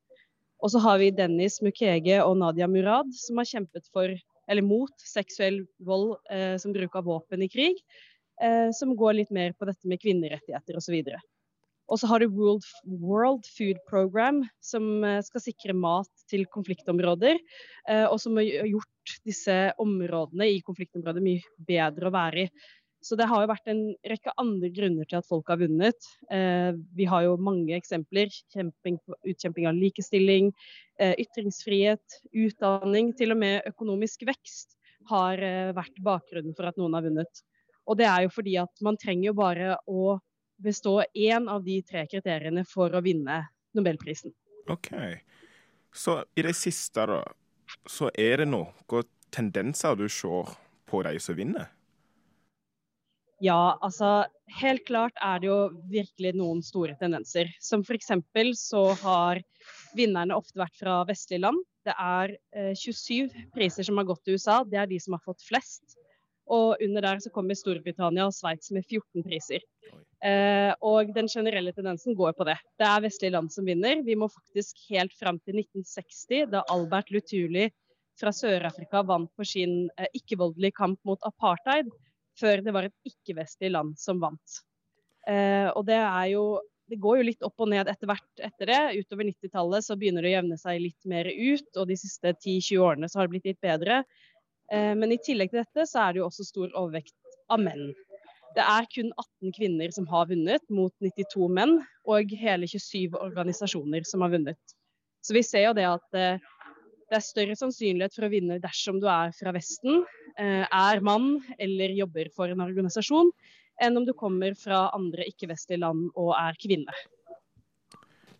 Og 0.64 0.72
så 0.72 0.80
har 0.80 1.02
vi 1.02 1.12
Dennis 1.12 1.60
Mukwege 1.60 2.22
og 2.24 2.38
Nadia 2.40 2.70
Murad, 2.70 3.12
som 3.12 3.36
har 3.36 3.52
kjempet 3.52 3.84
for, 3.92 4.16
eller 4.48 4.64
mot 4.64 4.94
seksuell 5.04 5.66
vold 5.84 6.14
eh, 6.32 6.54
som 6.56 6.72
bruk 6.72 6.96
av 6.96 7.04
våpen 7.04 7.44
i 7.44 7.52
krig, 7.52 7.82
eh, 8.42 8.68
som 8.76 8.94
går 8.96 9.20
litt 9.20 9.32
mer 9.34 9.56
på 9.56 9.68
dette 9.68 9.88
med 9.88 10.00
kvinnerettigheter 10.02 10.78
osv. 10.78 11.00
Og 11.86 12.00
så 12.00 12.08
har 12.10 12.22
du 12.22 12.32
World, 12.34 12.66
World 12.84 13.46
Food 13.56 13.78
Program, 13.88 14.42
som 14.64 15.04
eh, 15.06 15.20
skal 15.26 15.44
sikre 15.44 15.76
mat 15.76 16.10
til 16.30 16.46
konfliktområder, 16.50 17.38
eh, 17.88 18.06
og 18.06 18.18
som 18.22 18.40
har 18.40 18.66
gjort 18.66 19.18
disse 19.26 19.54
områdene 19.82 20.50
i 20.56 20.64
konfliktområder 20.66 21.22
mye 21.24 21.66
bedre 21.68 22.10
å 22.10 22.16
være 22.16 22.46
i. 22.46 22.50
Så 23.06 23.14
det 23.14 23.28
har 23.30 23.42
jo 23.42 23.50
vært 23.50 23.68
en 23.70 23.82
rekke 24.10 24.32
andre 24.40 24.70
grunner 24.74 25.06
til 25.06 25.20
at 25.20 25.28
folk 25.28 25.50
har 25.52 25.60
vunnet. 25.60 26.08
Eh, 26.32 26.72
vi 26.96 27.06
har 27.06 27.22
jo 27.22 27.36
mange 27.38 27.76
eksempler. 27.76 28.32
Kjemping, 28.54 28.98
utkjemping 29.28 29.68
av 29.70 29.76
likestilling, 29.78 30.50
eh, 30.98 31.14
ytringsfrihet, 31.22 32.18
utdanning, 32.34 33.12
til 33.14 33.36
og 33.36 33.38
med 33.44 33.68
økonomisk 33.70 34.26
vekst 34.26 34.74
har 35.12 35.38
eh, 35.38 35.74
vært 35.76 36.02
bakgrunnen 36.02 36.56
for 36.56 36.66
at 36.66 36.80
noen 36.80 36.98
har 36.98 37.06
vunnet. 37.06 37.44
Og 37.86 37.98
det 38.00 38.08
er 38.10 38.26
jo 38.26 38.32
fordi 38.34 38.56
at 38.60 38.82
man 38.84 38.98
trenger 39.00 39.30
jo 39.30 39.36
bare 39.38 39.76
å 39.86 40.16
bestå 40.62 40.98
én 41.14 41.48
av 41.52 41.64
de 41.64 41.80
tre 41.86 42.06
kriteriene 42.10 42.64
for 42.68 42.94
å 42.94 43.02
vinne 43.04 43.44
Nobelprisen. 43.76 44.32
OK. 44.72 44.90
Så 45.92 46.18
i 46.36 46.44
det 46.44 46.54
siste, 46.56 47.04
da, 47.08 47.20
så 47.88 48.10
er 48.16 48.42
det 48.42 48.50
noen 48.50 49.06
tendenser 49.34 49.96
du 49.98 50.06
ser 50.08 50.54
på 50.88 51.02
de 51.04 51.18
som 51.20 51.36
vinner? 51.36 51.68
Ja, 53.44 53.76
altså 53.84 54.24
helt 54.62 54.86
klart 54.88 55.16
er 55.20 55.42
det 55.42 55.50
jo 55.50 55.58
virkelig 55.92 56.32
noen 56.38 56.62
store 56.64 56.96
tendenser. 56.96 57.50
Som 57.60 57.84
f.eks. 57.84 58.08
så 58.56 58.84
har 59.02 59.42
vinnerne 59.96 60.36
ofte 60.36 60.56
vært 60.60 60.78
fra 60.80 61.02
vestlige 61.08 61.44
land. 61.44 61.60
Det 61.84 61.92
er 62.00 62.32
eh, 62.56 62.72
27 62.72 63.52
priser 63.54 63.86
som 63.86 64.00
har 64.00 64.08
gått 64.08 64.24
til 64.24 64.38
USA. 64.40 64.62
Det 64.64 64.80
er 64.80 64.88
de 64.88 64.98
som 65.02 65.18
har 65.18 65.24
fått 65.24 65.44
flest. 65.44 65.98
Og 66.52 66.82
under 66.82 67.02
der 67.02 67.22
så 67.22 67.32
kommer 67.34 67.58
Storbritannia 67.58 68.28
og 68.28 68.34
Sveits 68.34 68.70
med 68.74 68.86
14 68.86 69.24
priser. 69.26 69.64
Eh, 70.24 70.72
og 70.86 71.10
den 71.14 71.28
generelle 71.28 71.72
tendensen 71.74 72.14
går 72.18 72.36
på 72.38 72.46
det. 72.46 72.56
Det 72.78 72.86
er 72.86 73.02
vestlige 73.04 73.34
land 73.34 73.50
som 73.52 73.66
vinner. 73.66 74.04
Vi 74.06 74.14
må 74.18 74.28
faktisk 74.30 74.78
helt 74.90 75.14
fram 75.18 75.40
til 75.42 75.58
1960, 75.58 76.46
da 76.54 76.62
Albert 76.72 77.10
Lutuli 77.14 77.66
fra 78.16 78.32
Sør-Afrika 78.32 79.02
vant 79.06 79.32
for 79.36 79.48
sin 79.48 79.90
eh, 79.98 80.08
ikke-voldelige 80.16 80.78
kamp 80.78 81.02
mot 81.04 81.20
apartheid, 81.26 81.90
før 82.38 82.62
det 82.64 82.74
var 82.74 82.88
et 82.88 83.10
ikke-vestlig 83.10 83.72
land 83.74 83.98
som 84.00 84.22
vant. 84.22 84.62
Eh, 85.28 85.68
og 85.74 85.84
det 85.88 85.98
er 85.98 86.32
jo 86.36 86.46
det 86.86 87.00
går 87.02 87.18
jo 87.18 87.26
litt 87.26 87.42
opp 87.42 87.64
og 87.64 87.70
ned 87.72 87.88
etter 87.90 88.06
hvert 88.06 88.42
etter 88.46 88.70
det. 88.70 88.82
Utover 89.02 89.26
90-tallet 89.26 89.82
så 89.82 89.96
begynner 89.98 90.22
det 90.22 90.30
å 90.30 90.36
jevne 90.36 90.58
seg 90.60 90.82
litt 90.84 91.08
mer 91.10 91.26
ut, 91.26 91.66
og 91.74 91.88
de 91.90 91.96
siste 91.98 92.30
10-20 92.30 92.82
årene 92.86 93.08
så 93.10 93.18
har 93.18 93.26
det 93.26 93.34
blitt 93.34 93.48
litt 93.50 93.64
bedre. 93.64 94.04
Eh, 94.72 94.94
men 94.98 95.14
i 95.14 95.20
tillegg 95.22 95.52
til 95.52 95.62
dette 95.62 95.86
så 95.88 96.06
er 96.06 96.14
det 96.14 96.22
jo 96.22 96.28
også 96.28 96.46
stor 96.46 96.72
overvekt 96.74 97.14
av 97.52 97.62
menn. 97.62 97.92
Det 98.56 98.64
er 98.64 98.88
kun 98.88 99.10
18 99.12 99.52
kvinner 99.52 99.92
som 99.92 100.06
har 100.08 100.28
vunnet, 100.30 100.64
mot 100.72 100.92
92 101.04 101.48
menn, 101.52 101.78
og 102.08 102.32
hele 102.40 102.68
27 102.70 103.18
organisasjoner 103.20 104.06
som 104.08 104.24
har 104.24 104.32
vunnet. 104.32 104.76
Så 105.20 105.36
vi 105.36 105.42
ser 105.44 105.68
jo 105.68 105.74
det 105.76 105.86
at 105.88 106.16
eh, 106.18 106.46
det 107.06 107.18
er 107.18 107.22
større 107.22 107.56
sannsynlighet 107.58 108.16
for 108.16 108.26
å 108.26 108.32
vinne 108.32 108.58
dersom 108.62 108.98
du 109.02 109.06
er 109.10 109.34
fra 109.36 109.52
Vesten, 109.54 110.02
eh, 110.40 110.64
er 110.64 111.04
mann 111.04 111.36
eller 111.58 111.94
jobber 111.94 112.32
for 112.34 112.50
en 112.50 112.64
organisasjon, 112.64 113.30
enn 113.82 114.00
om 114.00 114.06
du 114.08 114.14
kommer 114.16 114.56
fra 114.58 114.86
andre 114.96 115.28
ikke-vestlige 115.28 115.82
land 115.84 116.08
og 116.16 116.32
er 116.38 116.56
kvinne. 116.58 116.96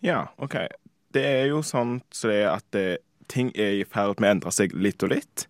Ja, 0.05 0.27
OK. 0.43 0.57
Det 1.13 1.23
er 1.23 1.47
jo 1.51 1.61
sånn 1.65 2.01
så 2.13 2.33
at 2.49 2.77
ting 3.31 3.53
er 3.55 3.79
i 3.81 3.85
ferd 3.89 4.21
med 4.21 4.29
å 4.29 4.35
endre 4.37 4.53
seg 4.55 4.75
litt 4.77 5.05
og 5.05 5.13
litt. 5.13 5.47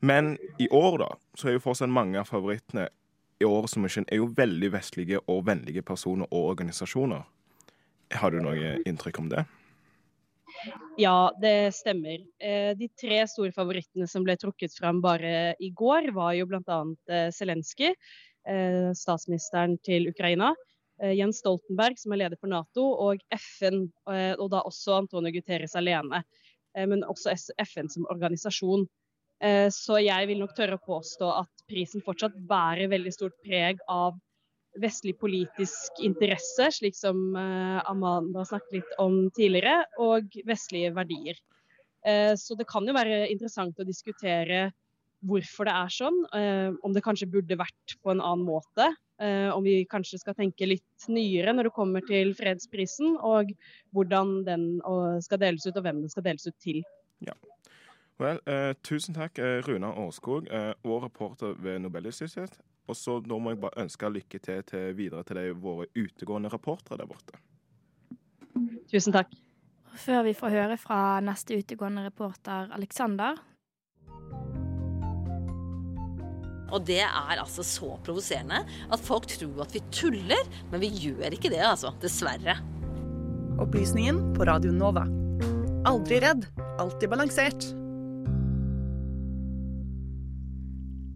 Men 0.00 0.36
i 0.58 0.68
år, 0.68 0.98
da, 0.98 1.08
så 1.34 1.48
er 1.48 1.58
jo 1.58 1.64
fortsatt 1.64 1.90
mange 1.90 2.20
av 2.20 2.28
favorittene 2.30 2.88
i 3.38 3.46
året 3.46 3.70
som 3.70 3.84
er 3.86 4.04
er 4.06 4.16
jo 4.16 4.32
veldig 4.34 4.72
vestlige 4.72 5.20
og 5.26 5.46
vennlige 5.46 5.82
personer 5.82 6.26
og 6.30 6.50
organisasjoner. 6.54 7.22
Har 8.10 8.30
du 8.30 8.40
noe 8.40 8.78
inntrykk 8.88 9.18
om 9.18 9.28
det? 9.28 9.44
Ja, 10.98 11.30
det 11.40 11.74
stemmer. 11.76 12.24
Eh, 12.42 12.72
de 12.78 12.88
tre 12.98 13.20
store 13.30 13.52
favorittene 13.54 14.08
som 14.10 14.24
ble 14.26 14.34
trukket 14.40 14.74
fram 14.74 15.02
bare 15.04 15.54
i 15.62 15.70
går, 15.70 16.10
var 16.16 16.32
jo 16.34 16.48
bl.a. 16.50 16.78
Eh, 17.10 17.28
Zelenskyj, 17.34 17.92
eh, 18.48 18.90
statsministeren 18.96 19.78
til 19.84 20.10
Ukraina. 20.10 20.54
Jens 20.98 21.38
Stoltenberg, 21.38 21.94
som 21.94 22.10
er 22.10 22.24
leder 22.24 22.38
for 22.40 22.50
Nato, 22.50 22.82
og 23.06 23.20
FN, 23.30 23.84
og 24.10 24.48
da 24.50 24.64
også 24.66 24.96
Antonio 24.96 25.30
Guterres 25.30 25.76
alene. 25.78 26.24
Men 26.74 27.04
også 27.06 27.36
FN 27.62 27.86
som 27.86 28.08
organisasjon. 28.10 28.82
Eh, 29.38 29.68
så 29.70 30.00
jeg 30.02 30.26
vil 30.30 30.40
nok 30.42 30.54
tørre 30.56 30.78
å 30.78 30.82
påstå 30.82 31.28
at 31.44 31.66
prisen 31.70 32.02
fortsatt 32.02 32.34
bærer 32.48 32.90
veldig 32.90 33.12
stort 33.14 33.36
preg 33.44 33.78
av 33.90 34.16
vestlig 34.78 35.14
politisk 35.18 36.02
interesse, 36.04 36.68
slik 36.74 36.96
som 36.98 37.36
eh, 37.38 37.78
Amanda 37.90 38.44
snakket 38.46 38.80
litt 38.80 38.98
om 39.02 39.20
tidligere, 39.34 39.84
og 40.02 40.34
vestlige 40.46 40.92
verdier. 40.96 41.38
Eh, 42.06 42.34
så 42.38 42.58
det 42.58 42.66
kan 42.70 42.86
jo 42.86 42.96
være 42.96 43.26
interessant 43.30 43.78
å 43.78 43.86
diskutere 43.86 44.68
hvorfor 45.26 45.66
det 45.66 45.72
er 45.74 45.90
sånn. 45.90 46.18
Om 46.86 46.92
det 46.94 47.00
kanskje 47.02 47.26
burde 47.26 47.56
vært 47.58 47.94
på 48.06 48.12
en 48.12 48.20
annen 48.22 48.44
måte. 48.46 48.84
Om 49.18 49.64
vi 49.64 49.80
kanskje 49.90 50.20
skal 50.22 50.36
tenke 50.38 50.68
litt 50.70 51.08
nyere 51.10 51.50
når 51.56 51.66
det 51.66 51.72
kommer 51.74 52.04
til 52.06 52.30
fredsprisen, 52.38 53.16
og 53.26 53.50
hvordan 53.98 54.36
den 54.46 54.68
skal 55.26 55.42
deles 55.42 55.66
ut, 55.66 55.74
og 55.74 55.82
hvem 55.88 56.04
den 56.04 56.12
skal 56.12 56.22
deles 56.28 56.46
ut 56.46 56.54
til. 56.62 56.78
Ja. 57.26 57.34
Vel, 58.18 58.40
eh, 58.50 58.72
tusen 58.82 59.14
takk, 59.14 59.38
eh, 59.38 59.60
Runa 59.62 59.92
Årskog, 59.94 60.48
eh, 60.50 60.72
vår 60.82 61.04
reporter 61.06 61.54
ved 61.62 61.78
Nobelinstituttet. 61.84 62.58
Og 62.88 62.96
så 62.96 63.18
nå 63.20 63.38
må 63.38 63.52
jeg 63.52 63.60
bare 63.60 63.84
ønske 63.84 64.10
lykke 64.10 64.40
til, 64.42 64.62
til 64.66 64.94
videre 64.96 65.22
til 65.28 65.36
de, 65.36 65.52
våre 65.54 65.86
utegående 65.94 66.50
reportere 66.50 66.98
der 66.98 67.06
borte. 67.06 67.38
Tusen 68.90 69.14
takk. 69.14 69.30
Før 69.98 70.24
vi 70.24 70.34
får 70.34 70.54
høre 70.54 70.78
fra 70.80 71.20
neste 71.20 71.58
utegående 71.60 72.06
reporter, 72.08 72.72
Aleksander. 72.74 73.38
Og 76.68 76.84
det 76.84 77.00
er 77.00 77.38
altså 77.38 77.64
så 77.64 77.94
provoserende 78.04 78.64
at 78.92 79.00
folk 79.04 79.28
tror 79.30 79.62
at 79.64 79.74
vi 79.76 79.84
tuller, 79.92 80.48
men 80.72 80.82
vi 80.82 80.90
gjør 80.90 81.36
ikke 81.36 81.52
det, 81.52 81.62
altså. 81.64 81.94
Dessverre. 82.02 82.58
Opplysningen 83.62 84.34
på 84.36 84.48
Radio 84.48 84.72
Nova. 84.74 85.06
Aldri 85.88 86.20
redd, 86.24 86.48
alltid 86.78 87.08
balansert. 87.08 87.70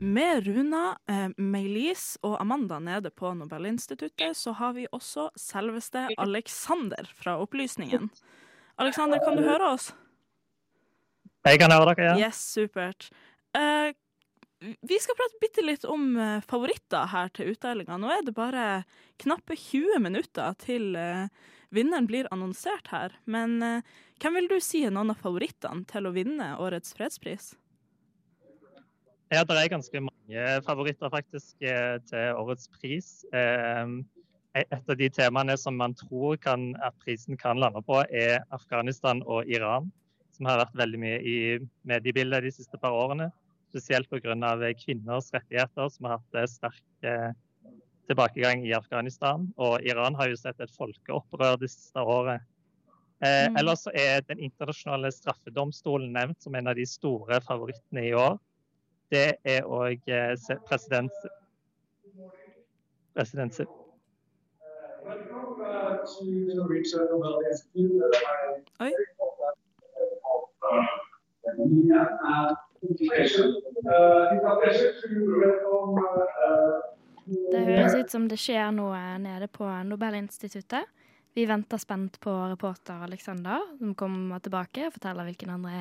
Med 0.03 0.47
Runa, 0.47 0.97
eh, 1.07 1.29
Meilise 1.39 2.19
og 2.27 2.41
Amanda 2.43 2.81
nede 2.83 3.13
på 3.15 3.31
Nobelinstituttet, 3.39 4.35
så 4.35 4.51
har 4.59 4.73
vi 4.75 4.89
også 4.91 5.29
selveste 5.39 6.09
Alexander 6.19 7.07
fra 7.15 7.37
Opplysningen. 7.39 8.09
Alexander, 8.83 9.23
kan 9.23 9.39
du 9.39 9.45
høre 9.47 9.69
oss? 9.77 9.93
Jeg 11.47 11.61
kan 11.63 11.71
høre 11.71 11.95
dere, 11.95 12.09
ja. 12.09 12.27
Yes, 12.27 12.41
supert. 12.51 13.13
Eh, 13.55 13.95
vi 14.63 14.99
skal 14.99 15.19
prate 15.19 15.39
bitte 15.43 15.63
litt 15.63 15.87
om 15.87 16.17
eh, 16.19 16.43
favoritter 16.51 17.07
her 17.15 17.31
til 17.35 17.55
utdelinga. 17.55 17.99
Nå 17.99 18.11
er 18.11 18.27
det 18.27 18.35
bare 18.35 18.67
knappe 19.23 19.55
20 19.55 20.03
minutter 20.03 20.59
til 20.63 20.97
eh, 20.99 21.31
vinneren 21.71 22.11
blir 22.11 22.31
annonsert 22.35 22.91
her. 22.91 23.15
Men 23.25 23.59
eh, 23.63 23.83
hvem 24.23 24.39
vil 24.39 24.51
du 24.51 24.59
si 24.63 24.83
er 24.87 24.95
noen 24.95 25.15
av 25.15 25.23
favorittene 25.23 25.87
til 25.91 26.11
å 26.11 26.15
vinne 26.15 26.57
årets 26.59 26.95
fredspris? 26.99 27.53
Ja, 29.33 29.47
det 29.49 29.55
er 29.57 29.71
ganske 29.73 30.01
mange 30.05 30.41
favoritter 30.67 31.09
faktisk 31.09 31.63
eh, 31.65 31.95
til 32.05 32.37
årets 32.37 32.69
pris. 32.75 33.07
Eh, 33.33 33.95
et 34.61 34.91
av 34.93 34.99
de 35.01 35.09
temaene 35.09 35.55
som 35.57 35.79
man 35.81 35.95
tror 35.97 36.37
kan, 36.37 36.75
at 36.85 36.99
prisen 37.01 37.39
kan 37.41 37.61
lande 37.63 37.81
på, 37.87 38.03
er 38.13 38.43
Afghanistan 38.53 39.23
og 39.25 39.49
Iran, 39.49 39.89
som 40.37 40.51
har 40.51 40.61
vært 40.61 40.77
veldig 40.83 41.01
mye 41.01 41.23
i 41.25 41.39
mediebildet 41.89 42.45
de 42.45 42.53
siste 42.59 42.77
par 42.83 42.93
årene. 42.93 43.31
Spesielt 43.73 44.13
pga. 44.13 44.37
kvinners 44.85 45.33
rettigheter, 45.33 45.89
som 45.89 46.11
har 46.11 46.21
hatt 46.21 46.53
sterk 46.53 46.85
eh, 47.01 47.33
tilbakegang 48.13 48.67
i 48.69 48.77
Afghanistan. 48.77 49.49
Og 49.57 49.81
Iran 49.81 50.15
har 50.15 50.29
jo 50.29 50.37
sett 50.37 50.61
et 50.61 50.77
folkeopprør 50.77 51.57
det 51.57 51.73
siste 51.73 52.05
året. 52.05 52.45
Eh, 53.25 53.49
mm. 53.49 53.57
Ellers 53.57 53.89
er 53.95 54.21
Den 54.29 54.45
internasjonale 54.45 55.09
straffedomstolen 55.09 56.13
nevnt 56.13 56.43
som 56.45 56.55
en 56.55 56.69
av 56.69 56.77
de 56.77 56.85
store 56.85 57.41
favorittene 57.41 58.11
i 58.13 58.13
år 58.13 58.37
det 59.13 59.29
er 59.45 59.69
òg 59.69 60.09
eh, 60.09 60.35
president 60.67 61.13
president 63.15 63.61
Oi. 68.81 68.93
Det 77.53 77.61
høres 77.69 77.95
ut 77.95 78.11
som 78.11 78.27
det 78.29 78.39
skjer 78.41 78.73
noe 78.75 78.99
nede 79.23 79.49
på 79.53 79.69
Nobelinstituttet. 79.87 80.89
Vi 81.33 81.45
venter 81.49 81.81
spent 81.81 82.19
på 82.21 82.33
reporter 82.51 83.05
Alexander, 83.07 83.63
som 83.79 83.95
kommer 83.97 84.43
tilbake 84.45 84.89
og 84.89 84.97
forteller 84.97 85.29
hvilken 85.29 85.55
andre 85.55 85.77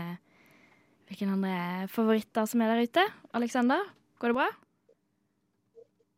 hvilke 1.12 1.28
andre 1.28 1.88
favoritter 1.92 2.48
som 2.48 2.62
er 2.64 2.72
der 2.72 2.88
ute? 2.88 3.04
Alexander, 3.36 3.84
går 4.22 4.32
det 4.32 4.38
bra? 4.38 4.48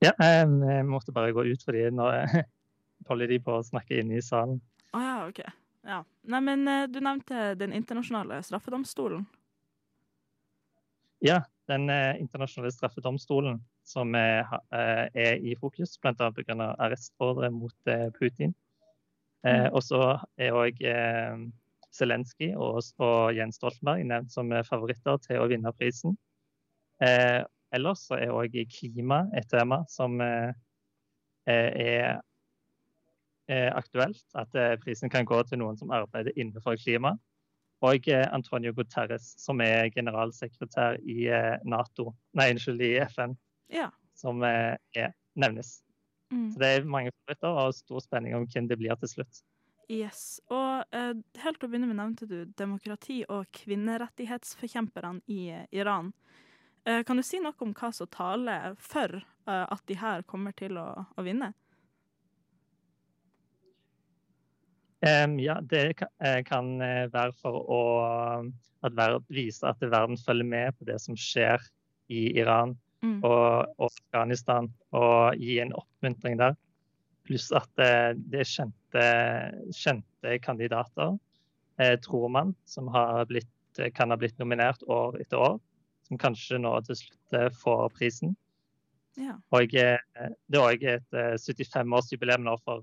Ja, 0.03 0.11
jeg 0.19 0.85
måtte 0.85 1.15
bare 1.15 1.33
gå 1.33 1.45
ut 1.47 1.63
fordi 1.65 1.87
nå 1.95 2.05
holder 3.09 3.31
de 3.31 3.39
på 3.41 3.57
å 3.57 3.65
snakke 3.65 4.01
inne 4.01 4.19
i 4.19 4.23
salen. 4.23 4.59
Å 4.93 4.99
ah, 4.99 5.05
ja, 5.07 5.15
OK. 5.31 5.41
Ja. 5.83 6.01
Nei, 6.31 6.39
men 6.45 6.67
eh, 6.71 6.85
du 6.87 7.01
nevnte 7.03 7.55
Den 7.59 7.73
internasjonale 7.75 8.37
straffedomstolen. 8.45 9.25
Ja, 11.23 11.41
den 11.71 11.89
eh, 11.91 12.19
internasjonale 12.21 12.71
straffedomstolen 12.75 13.57
som 13.87 14.13
er, 14.15 14.45
eh, 14.75 15.07
er 15.11 15.41
i 15.43 15.55
fokus, 15.59 15.97
bl.a. 15.99 16.29
pga. 16.35 16.69
arrestordre 16.77 17.49
mot 17.51 17.75
Putin. 17.83 18.13
Putin. 18.19 18.53
Eh, 19.43 19.65
Mm. 19.65 19.73
og 19.75 19.81
så 19.83 19.99
er 20.39 20.55
òg 20.55 20.77
eh, 20.87 21.35
Zelenskyj 21.93 22.53
og, 22.57 22.81
og 23.03 23.33
Jens 23.37 23.59
Stoltenberg 23.59 24.05
nevnt 24.09 24.33
som 24.33 24.51
eh, 24.51 24.65
favoritter 24.67 25.19
til 25.25 25.41
å 25.43 25.49
vinne 25.51 25.73
prisen. 25.77 26.15
Eh, 27.03 27.41
ellers 27.73 28.05
så 28.07 28.19
er 28.19 28.33
òg 28.33 28.55
klima 28.73 29.23
et 29.37 29.49
tema 29.51 29.81
som 29.89 30.19
eh, 30.21 30.53
er, 31.49 32.21
er 33.49 33.69
aktuelt. 33.77 34.23
At 34.37 34.55
eh, 34.55 34.75
prisen 34.81 35.11
kan 35.13 35.27
gå 35.29 35.41
til 35.49 35.61
noen 35.61 35.77
som 35.79 35.93
arbeider 35.93 36.35
innenfor 36.35 36.77
klima. 36.81 37.15
Og 37.83 38.07
eh, 38.07 38.27
Antonio 38.31 38.71
Guterres, 38.73 39.33
som 39.43 39.61
er 39.61 39.89
generalsekretær 39.91 41.01
i 41.03 41.27
eh, 41.27 41.57
Nato, 41.67 42.13
nei, 42.37 42.51
unnskyld, 42.53 42.81
i 42.81 42.93
FN, 43.09 43.35
Ja. 43.73 43.89
som 44.15 44.43
eh, 44.47 44.77
er, 44.95 45.11
nevnes. 45.35 45.81
Mm. 46.31 46.51
Så 46.53 46.61
det 46.61 46.69
er 46.69 46.85
mange 46.87 47.11
favoritter 47.11 47.57
og 47.65 47.75
stor 47.75 47.99
spenning 48.05 48.37
om 48.37 48.45
hvem 48.47 48.69
det 48.69 48.79
blir 48.79 48.95
til 49.01 49.11
slutt. 49.17 49.43
Yes. 49.91 50.41
Og 50.53 50.85
uh, 50.95 51.13
helt 51.43 51.59
til 51.59 51.67
å 51.67 51.71
begynne 51.71 51.89
med 51.89 51.99
nevnte 51.99 52.27
du 52.29 52.45
demokrati- 52.59 53.25
og 53.27 53.49
kvinnerettighetsforkjemperne 53.57 55.21
i 55.31 55.41
eh, 55.51 55.65
Iran. 55.75 56.13
Uh, 56.87 57.01
kan 57.07 57.19
du 57.19 57.23
si 57.25 57.41
noe 57.43 57.55
om 57.63 57.73
hva 57.75 57.91
som 57.95 58.09
taler 58.11 58.77
for 58.79 59.19
uh, 59.19 59.65
at 59.67 59.83
de 59.91 59.97
her 59.99 60.23
kommer 60.27 60.55
til 60.55 60.79
å, 60.79 60.87
å 61.17 61.25
vinne? 61.25 61.51
Um, 65.03 65.35
ja, 65.43 65.57
det 65.59 65.97
ka- 65.99 66.13
kan 66.47 66.77
være 66.79 67.33
for 67.35 67.59
å 67.67 67.81
at 68.87 68.93
ver 68.95 69.17
vise 69.27 69.67
at 69.67 69.81
verden 69.83 70.15
følger 70.15 70.47
med 70.47 70.77
på 70.79 70.87
det 70.87 70.95
som 71.03 71.17
skjer 71.19 71.59
i 72.07 72.29
Iran 72.39 72.77
Mm. 73.03 73.19
og, 73.19 73.73
og 73.77 73.89
Afghanistan, 73.91 74.69
og 74.95 75.35
gi 75.35 75.57
en 75.59 75.73
oppmuntring 75.75 76.37
der. 76.39 76.55
Pluss 77.27 77.49
at 77.55 77.67
eh, 77.83 78.13
det 78.15 78.43
er 78.43 78.49
kjente, 78.93 79.73
kjente 79.73 80.39
kandidater, 80.39 81.19
eh, 81.79 81.99
tror 81.99 82.29
man, 82.29 82.55
som 82.65 82.87
har 82.87 83.25
blitt, 83.25 83.47
eh, 83.79 83.91
kan 83.91 84.09
ha 84.09 84.17
blitt 84.17 84.39
nominert 84.39 84.83
år 84.83 85.21
etter 85.21 85.37
år, 85.37 85.59
som 86.07 86.17
kanskje 86.17 86.59
nå 86.59 86.85
til 86.85 86.95
slutt 86.95 87.33
eh, 87.33 87.49
får 87.49 87.89
prisen. 87.97 88.35
Ja. 89.15 89.37
Og 89.51 89.69
det 89.69 89.99
er 90.09 90.59
òg 90.59 90.83
et 90.83 91.13
eh, 91.13 91.35
75-årsjubileum 91.37 92.43
nå 92.43 92.57
for 92.63 92.81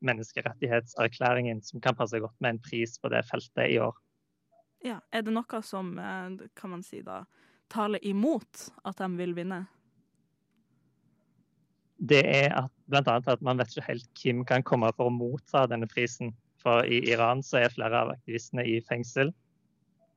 menneskerettighetserklæringen, 0.00 1.62
som 1.62 1.80
kan 1.80 1.96
passe 1.96 2.20
godt 2.20 2.40
med 2.40 2.56
en 2.56 2.62
pris 2.62 2.98
på 2.98 3.08
det 3.08 3.24
feltet 3.28 3.70
i 3.70 3.78
år. 3.78 3.94
Ja. 4.84 5.00
Er 5.12 5.22
det 5.22 5.32
noe 5.32 5.62
som, 5.62 5.96
kan 6.54 6.70
man 6.70 6.82
si 6.82 7.02
da, 7.02 7.24
taler 7.68 7.98
imot 8.06 8.68
at 8.84 8.96
de 8.98 9.08
vil 9.16 9.34
vinne? 9.34 9.66
Det 11.96 12.22
er 12.22 12.52
at, 12.52 12.75
annet 12.92 13.28
at 13.28 13.42
man 13.44 13.58
vet 13.58 13.72
ikke 13.72 13.88
helt 13.88 14.20
hvem 14.22 14.44
kan 14.46 14.62
komme 14.66 14.92
for 14.96 15.10
å 15.10 15.14
motta 15.14 15.66
denne 15.70 15.88
prisen. 15.90 16.34
For 16.62 16.86
i 16.86 17.02
Iran 17.10 17.42
så 17.42 17.60
er 17.62 17.74
flere 17.74 18.04
av 18.04 18.12
aktivistene 18.14 18.64
i 18.66 18.80
fengsel. 18.86 19.32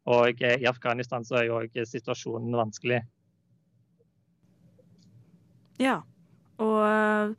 Og 0.09 0.41
eh, 0.41 0.59
i 0.61 0.67
Afghanistan 0.69 1.25
så 1.25 1.41
er 1.41 1.49
jo 1.49 1.59
òg 1.59 1.79
situasjonen 1.85 2.55
vanskelig. 2.57 3.01
Ja. 5.79 6.01
Og 6.59 6.79
eh, 6.85 7.33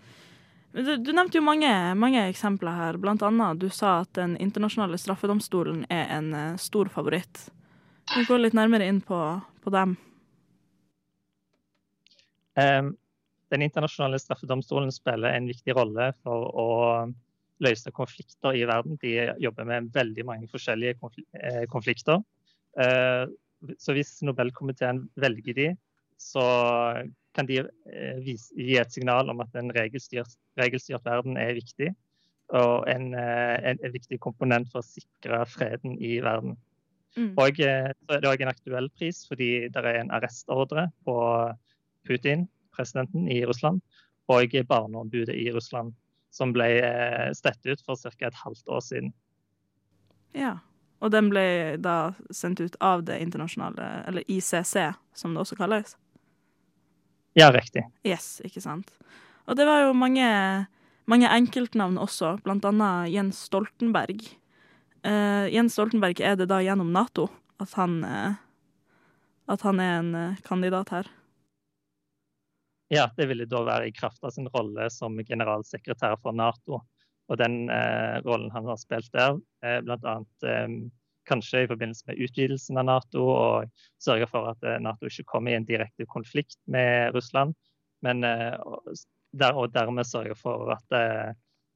du, 0.72 0.92
du 1.02 1.10
nevnte 1.12 1.40
jo 1.40 1.44
mange, 1.44 1.70
mange 1.98 2.22
eksempler 2.30 2.76
her. 2.78 3.00
Blant 3.02 3.24
annet 3.26 3.58
du 3.60 3.68
sa 3.74 4.00
at 4.04 4.14
Den 4.18 4.36
internasjonale 4.38 5.00
straffedomstolen 5.00 5.84
er 5.90 6.06
en 6.18 6.30
eh, 6.34 6.60
stor 6.60 6.92
favoritt. 6.92 7.48
Vi 8.14 8.24
går 8.26 8.44
litt 8.44 8.56
nærmere 8.58 8.86
inn 8.90 9.02
på, 9.06 9.18
på 9.62 9.72
dem. 9.74 9.96
Em, 12.58 12.94
Den 13.50 13.64
internasjonale 13.66 14.20
straffedomstolen 14.22 14.92
spiller 14.94 15.34
en 15.34 15.48
viktig 15.50 15.74
rolle 15.74 16.12
for 16.22 16.50
å 16.54 16.68
løse 17.60 17.92
konflikter 17.92 18.56
i 18.56 18.64
verden. 18.68 18.98
De 19.02 19.14
jobber 19.42 19.66
med 19.68 19.90
veldig 19.94 20.24
mange 20.28 20.48
forskjellige 20.52 20.96
eh, 21.40 21.64
konflikter. 21.68 22.22
Eh, 22.78 23.26
Så 23.78 23.92
hvis 23.92 24.22
Nobelkomiteen 24.24 25.02
velger 25.20 25.54
de, 25.58 25.66
så 26.16 26.44
kan 27.36 27.46
de 27.46 27.58
eh, 27.60 28.22
gi 28.24 28.78
et 28.80 28.94
signal 28.94 29.28
om 29.28 29.42
at 29.44 29.52
en 29.60 29.68
regelstyrt, 29.76 30.38
regelstyrt 30.56 31.04
verden 31.04 31.36
er 31.36 31.52
viktig. 31.58 31.90
Og 32.56 32.88
en, 32.90 33.12
en, 33.14 33.78
en 33.78 33.92
viktig 33.92 34.18
komponent 34.18 34.66
for 34.72 34.80
å 34.80 34.86
sikre 34.86 35.44
freden 35.46 35.98
i 36.02 36.16
verden. 36.24 36.56
Mm. 37.18 37.34
Og 37.36 37.60
så 37.60 37.68
er 38.14 38.22
det 38.22 38.30
òg 38.30 38.42
en 38.42 38.50
aktuell 38.50 38.88
pris, 38.96 39.20
fordi 39.28 39.68
det 39.68 39.82
er 39.84 40.00
en 40.00 40.10
arrestordre 40.14 40.88
på 41.06 41.14
Putin, 42.08 42.48
presidenten 42.80 43.28
i 43.28 43.44
Russland, 43.46 43.84
og 44.30 44.56
barneombudet 44.68 45.36
i 45.36 45.50
Russland, 45.52 45.94
som 46.30 46.52
ble 46.54 46.68
eh, 46.80 47.30
stett 47.36 47.66
ut 47.66 47.80
for 47.84 47.98
ca. 48.00 48.26
et 48.26 48.42
halvt 48.44 48.68
år 48.68 48.82
siden. 48.86 49.14
Ja. 50.36 50.58
Og 51.00 51.12
den 51.14 51.30
ble 51.32 51.78
da 51.80 52.12
sendt 52.34 52.60
ut 52.60 52.76
av 52.84 53.06
det 53.08 53.16
internasjonale, 53.24 54.04
eller 54.06 54.26
ICC, 54.28 54.92
som 55.16 55.32
det 55.34 55.40
også 55.42 55.56
kalles. 55.56 55.96
Ja, 57.38 57.48
riktig. 57.54 57.86
Yes, 58.04 58.40
ikke 58.44 58.60
sant. 58.60 58.90
Og 59.48 59.56
det 59.56 59.64
var 59.66 59.86
jo 59.86 59.94
mange, 59.96 60.26
mange 61.08 61.30
enkeltnavn 61.32 61.96
også, 61.98 62.36
blant 62.44 62.66
annet 62.68 63.08
Jens 63.14 63.40
Stoltenberg. 63.48 64.26
Uh, 65.06 65.48
Jens 65.48 65.78
Stoltenberg, 65.78 66.20
er 66.20 66.36
det 66.36 66.50
da 66.50 66.60
gjennom 66.60 66.92
Nato 66.92 67.30
at 67.62 67.72
han, 67.78 68.02
uh, 68.04 68.36
at 69.48 69.64
han 69.64 69.80
er 69.80 69.96
en 70.02 70.12
uh, 70.12 70.42
kandidat 70.44 70.92
her? 70.92 71.08
Ja, 72.90 73.06
det 73.16 73.28
ville 73.30 73.46
da 73.46 73.60
være 73.62 73.86
i 73.86 73.94
kraft 73.94 74.24
av 74.26 74.32
sin 74.34 74.48
rolle 74.50 74.88
som 74.90 75.18
generalsekretær 75.22 76.16
for 76.22 76.34
Nato. 76.34 76.80
Og 77.30 77.38
den 77.38 77.68
eh, 77.70 78.16
rollen 78.24 78.50
han 78.50 78.66
har 78.66 78.78
spilt 78.80 79.12
der, 79.14 79.36
eh, 79.62 79.78
bl.a. 79.86 80.14
Eh, 80.42 80.72
kanskje 81.30 81.62
i 81.62 81.68
forbindelse 81.70 82.08
med 82.08 82.18
utvidelsen 82.24 82.80
av 82.80 82.88
Nato, 82.88 83.22
og 83.30 83.84
sørge 84.02 84.26
for 84.30 84.48
at 84.50 84.66
eh, 84.66 84.80
Nato 84.82 85.06
ikke 85.06 85.28
kommer 85.30 85.54
i 85.54 85.60
en 85.60 85.68
direkte 85.68 86.08
konflikt 86.10 86.58
med 86.66 87.14
Russland, 87.14 87.54
men 88.02 88.26
eh, 88.26 88.58
der, 89.38 89.54
og 89.54 89.70
dermed 89.74 90.08
sørge 90.08 90.34
for 90.34 90.72
at 90.74 90.96
eh, 90.96 91.30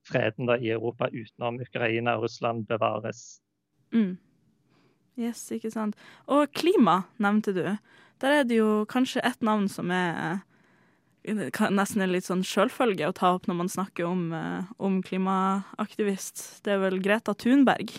freden 0.08 0.50
da, 0.50 0.56
i 0.58 0.72
Europa 0.74 1.06
utenom 1.12 1.60
Ukraina 1.62 2.16
og 2.18 2.26
Russland 2.26 2.66
bevares. 2.66 3.38
Mm. 3.94 4.16
Yes, 5.14 5.44
ikke 5.54 5.70
sant. 5.70 5.94
Og 6.26 6.50
klima 6.58 7.04
nevnte 7.22 7.54
du. 7.54 7.62
Der 8.18 8.40
er 8.40 8.42
det 8.42 8.58
jo 8.58 8.82
kanskje 8.90 9.22
ett 9.22 9.46
navn 9.46 9.70
som 9.70 9.94
er 9.94 10.18
eh, 10.24 10.42
nesten 11.24 12.04
en 12.04 12.12
litt 12.12 12.26
sånn 12.26 12.44
sjølfølge 12.44 13.08
å 13.08 13.14
ta 13.16 13.34
opp 13.36 13.46
når 13.48 13.56
man 13.62 13.70
snakker 13.72 14.06
om, 14.06 14.32
eh, 14.32 14.64
om 14.78 15.02
klimaaktivist. 15.02 16.62
Det 16.64 16.74
er 16.74 16.82
vel 16.82 17.00
Greta 17.00 17.34
Thunberg. 17.34 17.94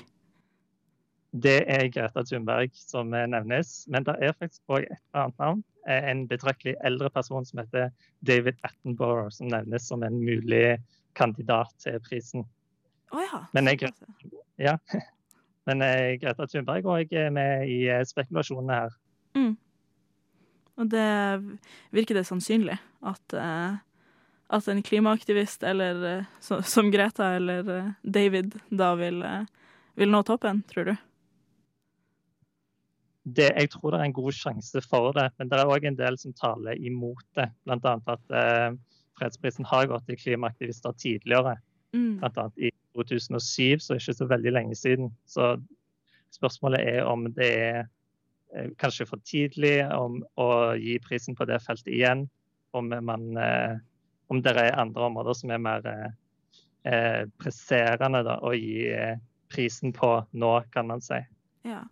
Det 1.35 1.65
er 1.67 1.89
Greta 1.89 2.23
Thunberg 2.23 2.71
som 2.73 3.09
nevnes, 3.09 3.87
men 3.89 4.03
det 4.03 4.15
er 4.21 4.33
faktisk 4.33 4.61
òg 4.69 4.85
et 4.85 5.01
annet 5.13 5.37
navn. 5.39 5.63
Eh, 5.87 6.09
En 6.11 6.27
betraktelig 6.27 6.75
eldre 6.83 7.09
person 7.09 7.45
som 7.45 7.59
heter 7.59 7.91
David 8.23 8.55
Attenborough, 8.63 9.31
som 9.31 9.47
nevnes 9.47 9.87
som 9.87 10.03
en 10.03 10.19
mulig 10.23 10.79
kandidat 11.15 11.73
til 11.79 11.99
prisen. 11.99 12.45
Å 13.11 13.21
ja. 13.21 13.45
Men 13.53 13.65
jeg, 13.65 13.91
ja. 14.57 14.77
Men 15.67 15.81
eh, 15.81 16.17
Greta 16.21 16.45
Thunberg 16.45 16.85
òg 16.85 17.13
er 17.13 17.29
med 17.31 17.67
i 17.67 17.89
spekulasjonene 18.05 18.73
her. 18.73 18.97
Mm. 19.35 19.57
Og 20.75 20.89
det 20.91 21.07
virker 21.95 22.17
det 22.17 22.25
sannsynlig 22.27 22.75
at, 23.05 23.35
eh, 23.39 23.77
at 24.57 24.69
en 24.71 24.83
klimaaktivist 24.83 25.63
eller 25.63 26.05
eh, 26.09 26.31
så, 26.43 26.59
som 26.61 26.91
Greta 26.91 27.35
eller 27.37 27.69
eh, 27.71 27.91
David 28.03 28.57
da 28.69 28.91
vil, 28.99 29.21
vil 29.95 30.11
nå 30.11 30.23
toppen, 30.27 30.63
tror 30.71 30.91
du? 30.91 30.95
Det, 33.25 33.47
jeg 33.57 33.71
tror 33.73 33.91
det 33.91 33.99
er 33.99 34.09
en 34.09 34.19
god 34.19 34.35
sjanse 34.37 34.81
for 34.85 35.15
det, 35.17 35.31
men 35.39 35.49
det 35.49 35.57
er 35.57 35.71
òg 35.71 35.87
en 35.89 35.97
del 35.97 36.17
som 36.21 36.35
taler 36.37 36.77
imot 36.77 37.23
det. 37.39 37.47
Bl.a. 37.65 37.95
at 38.13 38.35
eh, 38.37 38.75
fredsprisen 39.17 39.65
har 39.65 39.87
gått 39.89 40.05
til 40.09 40.19
klimaaktivister 40.19 40.93
tidligere. 41.01 41.55
Mm. 41.95 42.19
Bl.a. 42.21 42.45
i 42.59 42.69
2007, 42.93 43.81
så 43.81 43.97
ikke 43.97 44.13
så 44.19 44.27
veldig 44.29 44.53
lenge 44.53 44.77
siden. 44.77 45.09
Så 45.25 45.55
spørsmålet 46.35 46.85
er 46.85 47.09
om 47.09 47.25
det 47.33 47.49
er 47.49 47.87
kanskje 48.81 49.07
for 49.09 49.21
tidlig 49.27 49.79
om 49.93 50.21
å 50.39 50.49
gi 50.79 50.97
prisen 51.03 51.35
på 51.35 51.47
det 51.49 51.59
feltet 51.63 51.91
igjen. 51.93 52.25
Om, 52.75 52.91
man, 53.07 53.27
eh, 53.39 53.77
om 54.31 54.41
det 54.43 54.55
er 54.59 54.79
andre 54.79 55.09
områder 55.09 55.37
som 55.37 55.51
er 55.55 55.61
mer 55.63 55.85
eh, 55.87 56.09
eh, 56.91 57.21
presserende 57.41 58.23
da, 58.27 58.39
å 58.43 58.53
gi 58.55 58.87
eh, 58.91 59.17
prisen 59.51 59.93
på 59.95 60.17
nå, 60.31 60.53
kan 60.73 60.89
man 60.91 61.03
si. 61.03 61.21
Ja. 61.67 61.83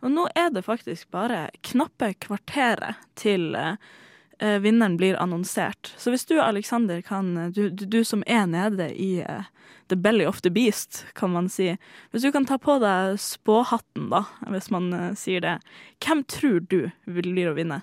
Og 0.00 0.12
nå 0.12 0.26
er 0.36 0.48
det 0.52 0.64
faktisk 0.64 1.10
bare 1.12 1.48
knappe 1.66 2.14
kvarteret 2.24 3.00
til 3.20 3.54
eh, 3.58 3.74
eh, 3.74 3.98
vinneren 4.40 4.96
blir 4.96 5.18
annonsert. 5.20 5.92
Så 6.00 6.10
hvis 6.10 6.24
du, 6.26 6.38
Alexander, 6.40 7.02
kan 7.04 7.34
du, 7.52 7.68
du, 7.70 7.84
du 7.86 8.00
som 8.04 8.22
er 8.26 8.46
nede 8.48 8.88
i 8.94 9.20
eh, 9.20 9.48
the 9.90 9.96
belly 9.96 10.24
of 10.24 10.40
the 10.40 10.50
beast, 10.50 11.04
kan 11.14 11.30
man 11.30 11.48
si. 11.48 11.76
Hvis 12.10 12.22
du 12.22 12.32
kan 12.32 12.46
ta 12.46 12.58
på 12.58 12.78
deg 12.80 13.18
spåhatten, 13.20 14.08
da, 14.12 14.24
hvis 14.52 14.70
man 14.72 14.92
eh, 14.96 15.12
sier 15.18 15.44
det. 15.44 15.58
Hvem 16.04 16.24
tror 16.30 16.60
du 16.70 16.80
vil 17.06 17.32
blir 17.34 17.50
å 17.50 17.56
vinne? 17.58 17.82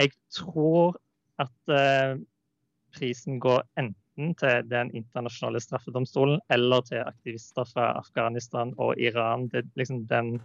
Jeg 0.00 0.12
tror 0.34 0.98
at 1.40 1.72
eh, 1.72 2.20
prisen 2.96 3.40
går 3.40 3.64
enten 3.80 4.34
til 4.40 4.66
den 4.68 4.90
internasjonale 4.96 5.60
straffedomstolen 5.62 6.40
eller 6.52 6.84
til 6.88 7.04
aktivister 7.04 7.68
fra 7.68 7.92
Afghanistan 8.00 8.74
og 8.78 8.98
Iran. 9.00 9.48
Det 9.52 9.62
er 9.62 9.70
liksom 9.80 10.04
den 10.10 10.38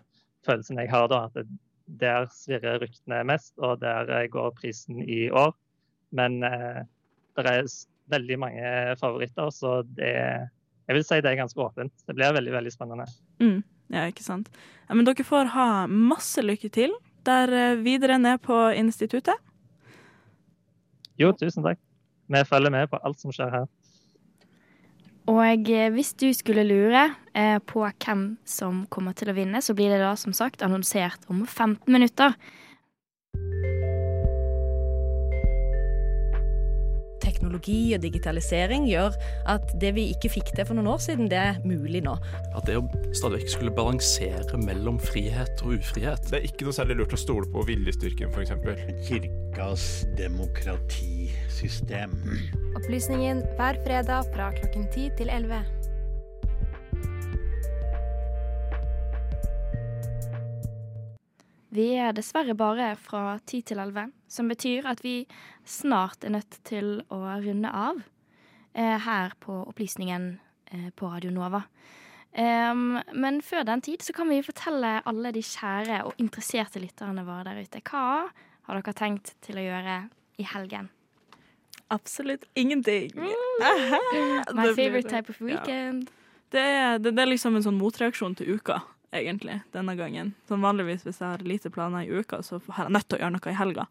følelsen 0.46 0.80
jeg 0.80 0.92
har 0.94 1.10
da, 1.12 1.26
at 1.28 1.40
det, 1.40 1.48
der 1.86 2.28
svirrer 2.34 2.80
ryktene 2.82 3.22
mest, 3.28 3.54
og 3.58 3.80
der 3.84 4.10
eh, 4.10 4.28
går 4.32 4.54
prisen 4.58 5.02
i 5.04 5.30
år. 5.30 5.54
Men 6.16 6.42
eh, 6.44 6.84
det 7.38 7.52
er 7.52 7.72
veldig 8.12 8.38
mange 8.40 8.74
favoritter, 9.00 9.50
så 9.54 9.80
det 9.98 10.14
jeg 10.86 11.00
vil 11.00 11.06
si 11.06 11.18
det 11.24 11.32
er 11.32 11.40
ganske 11.40 11.62
åpent. 11.62 11.94
Det 12.06 12.14
blir 12.14 12.36
veldig 12.36 12.54
veldig 12.54 12.72
spennende. 12.74 13.08
Mm, 13.42 13.64
ja, 13.94 14.06
ikke 14.06 14.26
sant. 14.26 14.52
Ja, 14.86 14.94
men 14.94 15.08
dere 15.08 15.26
får 15.26 15.50
ha 15.56 15.70
masse 15.90 16.44
lykke 16.46 16.70
til 16.74 16.94
der 17.26 17.50
eh, 17.50 17.80
videre 17.82 18.20
ned 18.22 18.44
på 18.46 18.68
instituttet. 18.78 19.42
Jo, 21.18 21.32
tusen 21.34 21.66
takk. 21.66 21.82
Vi 22.30 22.42
følger 22.46 22.74
med 22.74 22.90
på 22.92 23.00
alt 23.02 23.22
som 23.22 23.34
skjer 23.34 23.50
her. 23.54 23.66
Og 25.32 25.70
eh, 25.72 25.90
hvis 25.94 26.14
du 26.14 26.30
skulle 26.38 26.66
lure 26.68 27.08
eh, 27.36 27.58
på 27.60 27.86
hvem 27.86 28.28
som 28.48 28.86
kommer 28.94 29.16
til 29.18 29.32
å 29.32 29.38
vinne, 29.38 29.62
så 29.62 29.76
blir 29.78 29.94
det 29.94 30.04
da 30.04 30.16
som 30.20 30.34
sagt 30.36 30.64
annonsert 30.66 31.28
om 31.32 31.46
15 31.46 31.92
minutter. 31.92 32.36
Teknologi 37.26 37.96
og 37.96 38.04
digitalisering 38.04 38.86
gjør 38.90 39.16
at 39.50 39.72
det 39.82 39.92
vi 39.98 40.04
ikke 40.14 40.30
fikk 40.36 40.52
til 40.56 40.68
for 40.68 40.78
noen 40.78 40.92
år 40.94 41.02
siden, 41.02 41.30
det 41.32 41.40
er 41.40 41.62
mulig 41.66 42.04
nå. 42.06 42.14
At 42.54 42.68
det 42.70 42.78
å 42.80 42.84
stadig 43.18 43.42
vekk 43.42 43.54
skulle 43.56 43.74
balansere 43.76 44.60
mellom 44.62 45.00
frihet 45.02 45.64
og 45.66 45.80
ufrihet 45.80 46.30
Det 46.30 46.38
er 46.38 46.46
ikke 46.50 46.68
noe 46.68 46.76
særlig 46.76 47.00
lurt 47.00 47.16
å 47.18 47.20
stole 47.20 47.48
på 47.52 47.66
viljestyrken, 47.70 48.30
f.eks. 48.30 48.52
Kirkas 49.08 49.88
demokratisystem. 50.20 52.14
Opplysningen 52.76 53.38
hver 53.58 53.76
fredag 53.88 54.22
fra 54.36 54.52
klokken 54.60 54.86
10 54.92 55.18
til 55.22 55.34
11. 55.34 55.85
Vi 61.76 61.90
er 62.00 62.14
dessverre 62.16 62.56
bare 62.56 62.94
fra 63.00 63.36
10 63.42 63.62
til 63.72 63.82
11, 63.84 64.12
som 64.32 64.48
betyr 64.52 64.88
at 64.88 65.02
vi 65.04 65.26
snart 65.68 66.24
er 66.24 66.36
nødt 66.38 66.60
til 66.68 67.02
å 67.12 67.20
runde 67.44 67.72
av 67.72 68.00
eh, 68.74 68.96
her 69.04 69.36
på 69.44 69.58
Opplysningen 69.66 70.30
eh, 70.72 70.90
på 70.96 71.10
Radio 71.12 71.34
Nova. 71.36 71.66
Um, 72.36 72.98
men 73.16 73.40
før 73.44 73.64
den 73.64 73.82
tid 73.84 74.04
så 74.04 74.12
kan 74.16 74.28
vi 74.28 74.42
fortelle 74.44 74.98
alle 75.08 75.32
de 75.32 75.40
kjære 75.40 76.02
og 76.04 76.18
interesserte 76.20 76.82
lytterne 76.84 77.24
våre 77.24 77.46
der 77.48 77.62
ute 77.64 77.80
hva 77.88 78.28
har 78.68 78.80
dere 78.82 78.96
tenkt 78.98 79.32
til 79.46 79.62
å 79.62 79.64
gjøre 79.64 80.02
i 80.42 80.48
helgen. 80.52 80.90
Absolutt 81.96 82.44
ingenting. 82.56 83.12
My 83.20 84.68
Det 84.68 84.76
favorite 84.76 85.10
type 85.10 85.32
of 85.32 85.40
Ja. 85.48 85.64
Det 86.52 86.66
det, 87.02 87.12
det 87.12 87.22
er 87.22 87.32
liksom 87.32 87.56
en 87.56 87.64
sånn 87.64 87.80
motreaksjon 87.80 88.36
til 88.40 88.58
uka, 88.60 88.82
egentlig, 89.18 89.60
denne 89.74 89.96
gangen. 90.00 90.34
Sånn 90.50 90.64
vanligvis 90.66 91.06
hvis 91.08 91.22
jeg 91.22 91.28
har 91.28 91.46
lite 91.48 91.72
planer 91.74 92.06
i 92.06 92.22
uka, 92.22 92.42
så 92.44 92.60
har 92.68 92.88
jeg 92.88 92.96
nødt 92.98 93.08
til 93.10 93.20
å 93.20 93.24
gjøre 93.24 93.36
noe 93.38 93.52
i 93.52 93.58
helga. 93.60 93.88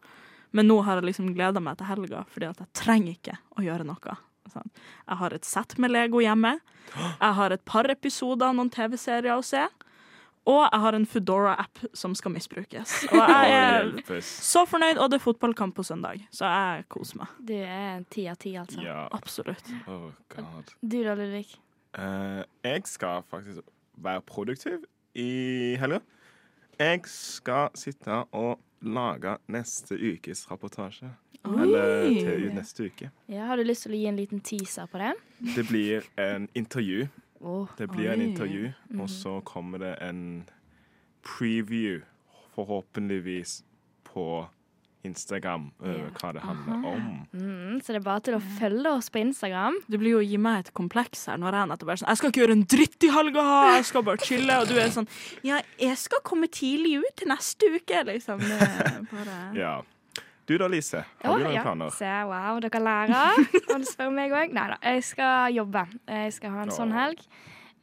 Men 0.55 0.69
nå 0.69 0.79
har 0.87 1.01
jeg 1.01 1.09
liksom 1.09 1.33
gleda 1.35 1.59
meg 1.63 1.79
til 1.79 1.89
helga, 1.89 2.23
fordi 2.31 2.47
at 2.51 2.61
jeg 2.63 2.73
trenger 2.79 3.17
ikke 3.17 3.39
å 3.57 3.65
gjøre 3.65 3.87
noe. 3.87 4.17
Sånn. 4.53 4.69
Jeg 5.09 5.19
har 5.19 5.33
et 5.35 5.47
sett 5.47 5.73
med 5.81 5.91
Lego 5.91 6.21
hjemme. 6.23 6.59
Jeg 6.93 7.33
har 7.39 7.51
et 7.51 7.65
par 7.65 7.89
episoder 7.91 8.51
av 8.51 8.55
noen 8.55 8.69
TV-serier 8.71 9.35
å 9.35 9.43
se. 9.43 9.65
Og 10.45 10.61
jeg 10.61 10.81
har 10.83 10.93
en 10.93 11.07
Foodora-app 11.09 11.79
som 11.97 12.13
skal 12.15 12.35
misbrukes. 12.35 12.93
Og 13.09 13.17
jeg 13.33 13.53
er 13.57 14.19
så 14.23 14.61
fornøyd, 14.69 14.99
og 15.01 15.09
det 15.09 15.17
er 15.17 15.23
fotballkamp 15.25 15.75
på 15.75 15.85
søndag, 15.87 16.21
så 16.29 16.51
jeg 16.51 16.85
koser 16.93 17.23
meg. 17.23 17.39
Du 17.41 17.55
er 17.57 18.05
ti 18.13 18.27
av 18.29 18.37
ti, 18.41 18.53
altså. 18.61 18.83
Ja. 18.85 19.07
Absolutt. 19.17 19.71
Oh, 19.89 20.11
God. 20.35 20.75
Du 20.85 20.99
da, 21.01 21.17
Ludvig? 21.17 21.47
Uh, 21.97 22.43
jeg 22.63 22.85
skal 22.91 23.25
faktisk 23.31 23.65
være 24.05 24.21
produktiv 24.27 24.83
i 25.15 25.75
helga. 25.79 25.99
Jeg 26.79 27.01
skal 27.07 27.69
sitte 27.75 28.23
og 28.35 28.59
lage 28.81 29.37
neste 29.47 29.95
ukes 29.95 30.45
rapportasje. 30.51 31.09
Oi. 31.45 31.61
Eller 31.61 32.09
til 32.09 32.47
neste 32.55 32.85
uke. 32.89 33.09
Ja, 33.29 33.45
har 33.45 33.55
du 33.57 33.63
lyst 33.63 33.83
til 33.85 33.93
å 33.93 33.99
gi 33.99 34.07
en 34.09 34.17
liten 34.17 34.41
teaser 34.41 34.87
på 34.91 34.97
det? 34.97 35.13
Det 35.55 35.67
blir 35.69 36.03
en 36.17 36.49
intervju. 36.55 37.07
Oh. 37.41 37.67
Det 37.77 37.87
blir 37.91 38.09
en 38.11 38.21
intervju, 38.21 38.71
Mhm. 38.89 39.01
og 39.01 39.09
så 39.09 39.39
kommer 39.45 39.77
det 39.77 39.97
en 40.01 40.49
preview, 41.23 42.01
forhåpentligvis 42.55 43.63
på 44.03 44.47
Instagram, 45.05 45.69
over 45.81 46.11
hva 46.19 46.31
det 46.35 46.43
handler 46.43 46.89
om. 46.91 47.07
Mm, 47.31 47.79
så 47.79 47.93
det 47.93 47.99
er 48.01 48.05
bare 48.05 48.23
til 48.27 48.37
å 48.37 48.41
følge 48.59 48.91
oss 48.91 49.09
på 49.13 49.21
Instagram. 49.21 49.79
Du 49.87 49.97
blir 50.01 50.15
jo 50.15 50.21
å 50.21 50.25
gi 50.25 50.39
meg 50.41 50.65
et 50.65 50.73
kompleks 50.77 51.25
her 51.31 51.39
når 51.41 51.59
jeg 51.59 51.71
nettopp 51.71 51.91
er 51.93 52.01
sånn 52.01 52.11
Jeg 52.11 52.21
skal 52.21 52.33
ikke 52.33 52.43
gjøre 52.43 52.57
en 52.57 52.67
dritt 52.75 53.07
i 53.07 53.11
helga, 53.15 53.47
jeg 53.77 53.89
skal 53.91 54.05
bare 54.09 54.29
chille. 54.29 54.59
Og 54.61 54.69
du 54.69 54.77
er 54.81 54.93
sånn 54.93 55.09
Ja, 55.45 55.59
jeg 55.81 55.97
skal 56.01 56.23
komme 56.27 56.49
tidlig 56.51 56.97
ut 57.03 57.17
til 57.21 57.31
neste 57.31 57.73
uke, 57.75 58.05
liksom. 58.11 58.45
Bare 59.11 59.41
Ja. 59.65 59.75
Du 60.45 60.53
da, 60.61 60.67
Lise? 60.69 61.01
Har 61.23 61.31
oh, 61.33 61.39
du 61.41 61.47
noen 61.47 61.55
ja. 61.57 61.63
planer? 61.65 61.89
Se, 61.95 62.09
wow, 62.29 62.59
dere 62.61 62.81
lærer. 62.85 63.45
Og 63.73 63.79
du 63.81 63.87
spør 63.89 64.11
meg 64.13 64.33
òg. 64.35 64.53
Nei 64.53 64.65
da, 64.75 64.77
jeg 64.91 65.05
skal 65.07 65.55
jobbe. 65.55 65.87
Jeg 66.05 66.35
skal 66.35 66.53
ha 66.53 66.65
en 66.67 66.73
sånn 66.75 66.93
helg. 66.93 67.23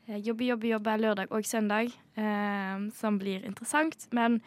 Eh, 0.06 0.18
Jobbe, 0.22 0.46
jobbe, 0.46 0.68
jobbe 0.70 0.94
lørdag 0.98 1.34
og 1.34 1.46
søndag, 1.46 1.90
eh, 2.18 2.78
som 2.98 3.18
blir 3.18 3.44
interessant. 3.46 4.06
Men 4.14 4.40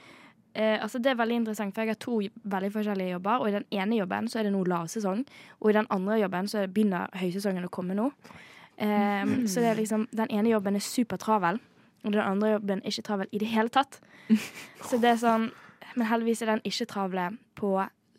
eh, 0.56 0.80
altså, 0.82 1.00
det 1.00 1.12
er 1.12 1.20
veldig 1.20 1.36
interessant, 1.42 1.76
for 1.76 1.84
jeg 1.86 1.94
har 1.94 2.00
to 2.02 2.18
veldig 2.56 2.72
forskjellige 2.74 3.14
jobber. 3.16 3.44
Og 3.44 3.50
i 3.50 3.56
den 3.58 3.66
ene 3.72 4.00
jobben 4.00 4.28
så 4.32 4.40
er 4.40 4.48
det 4.48 4.54
nå 4.56 4.64
lavsesong, 4.72 5.26
og 5.62 5.70
i 5.70 5.76
den 5.78 5.88
andre 5.94 6.20
jobben 6.24 6.48
så 6.52 6.66
begynner 6.68 7.12
høysesongen 7.20 7.68
å 7.68 7.72
komme 7.74 7.98
nå. 7.98 8.10
Eh, 8.78 9.26
Så 9.48 9.62
det 9.62 9.70
er 9.72 9.76
liksom, 9.80 10.08
den 10.12 10.32
ene 10.32 10.50
jobben 10.56 10.76
er 10.76 10.84
supertravel, 10.84 11.60
og 12.04 12.12
den 12.12 12.22
andre 12.22 12.56
jobben 12.56 12.82
er 12.84 12.92
ikke 12.92 13.08
travel 13.08 13.28
i 13.32 13.40
det 13.42 13.48
hele 13.54 13.70
tatt. 13.70 14.00
Så 14.90 14.98
det 14.98 15.12
er 15.16 15.22
sånn 15.22 15.52
Men 15.96 16.08
heldigvis 16.10 16.42
er 16.42 16.50
den 16.50 16.62
ikke 16.68 16.86
travle 16.92 17.38
på 17.56 17.70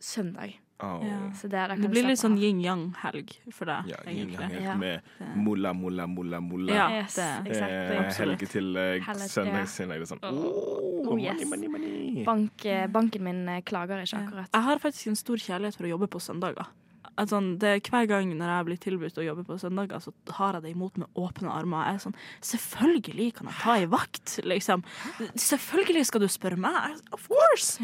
søndag. 0.01 0.55
Åh. 0.79 1.01
Ja. 1.09 1.19
Så 1.33 1.49
det, 1.49 1.89
blir 1.89 2.05
litt 2.05 2.21
sånn 2.21 2.37
yin-yang-helg 2.37 3.31
for 3.51 3.65
deg, 3.65 3.87
Ja, 3.89 3.97
egentlig. 4.05 4.63
Ja. 4.63 4.75
med 4.77 5.01
mulla, 5.35 5.73
mulla, 5.73 6.07
mulla, 6.07 6.41
mulla. 6.41 6.75
Ja, 6.75 6.89
Yes, 6.99 7.17
exactly. 7.19 7.97
Eh, 7.97 8.13
helgetillegg, 8.19 9.03
Helg- 9.07 9.29
søndagstillegg. 9.33 10.01
Det 10.05 10.09
sånn 10.11 10.21
Oh, 10.23 11.05
money, 11.05 11.25
yes. 11.25 11.49
money, 11.49 11.69
money. 11.69 12.25
Bank, 12.25 12.67
eh, 12.67 12.87
banken 12.89 13.23
min 13.25 13.49
eh, 13.49 13.63
klager 13.63 14.03
ikke 14.03 14.19
akkurat. 14.21 14.51
Jeg 14.53 14.63
har 14.63 14.79
faktisk 14.79 15.07
en 15.07 15.17
stor 15.17 15.37
kjærlighet 15.37 15.77
for 15.77 15.85
å 15.85 15.89
jobbe 15.97 16.09
på 16.09 16.21
søndager. 16.21 16.67
Sånn, 17.25 17.59
det 17.59 17.69
er 17.69 17.81
Hver 17.81 18.07
gang 18.11 18.29
når 18.37 18.51
jeg 18.53 18.67
blir 18.69 18.81
tilbudt 18.83 19.19
å 19.19 19.25
jobbe 19.25 19.45
på 19.49 19.57
søndager, 19.61 20.03
så 20.05 20.13
har 20.37 20.59
jeg 20.59 20.63
det 20.67 20.73
imot 20.75 20.99
med 21.01 21.09
åpne 21.17 21.49
armer. 21.53 21.87
Jeg 21.89 21.95
er 21.95 22.03
sånn 22.05 22.17
Selvfølgelig 22.45 23.29
kan 23.39 23.49
jeg 23.51 23.59
ta 23.63 23.77
i 23.81 23.87
vakt, 23.89 24.35
liksom. 24.45 24.85
Selvfølgelig 25.35 26.05
skal 26.11 26.21
du 26.25 26.29
spørre 26.29 26.61
meg. 26.61 27.01
Of 27.17 27.27
course! 27.33 27.81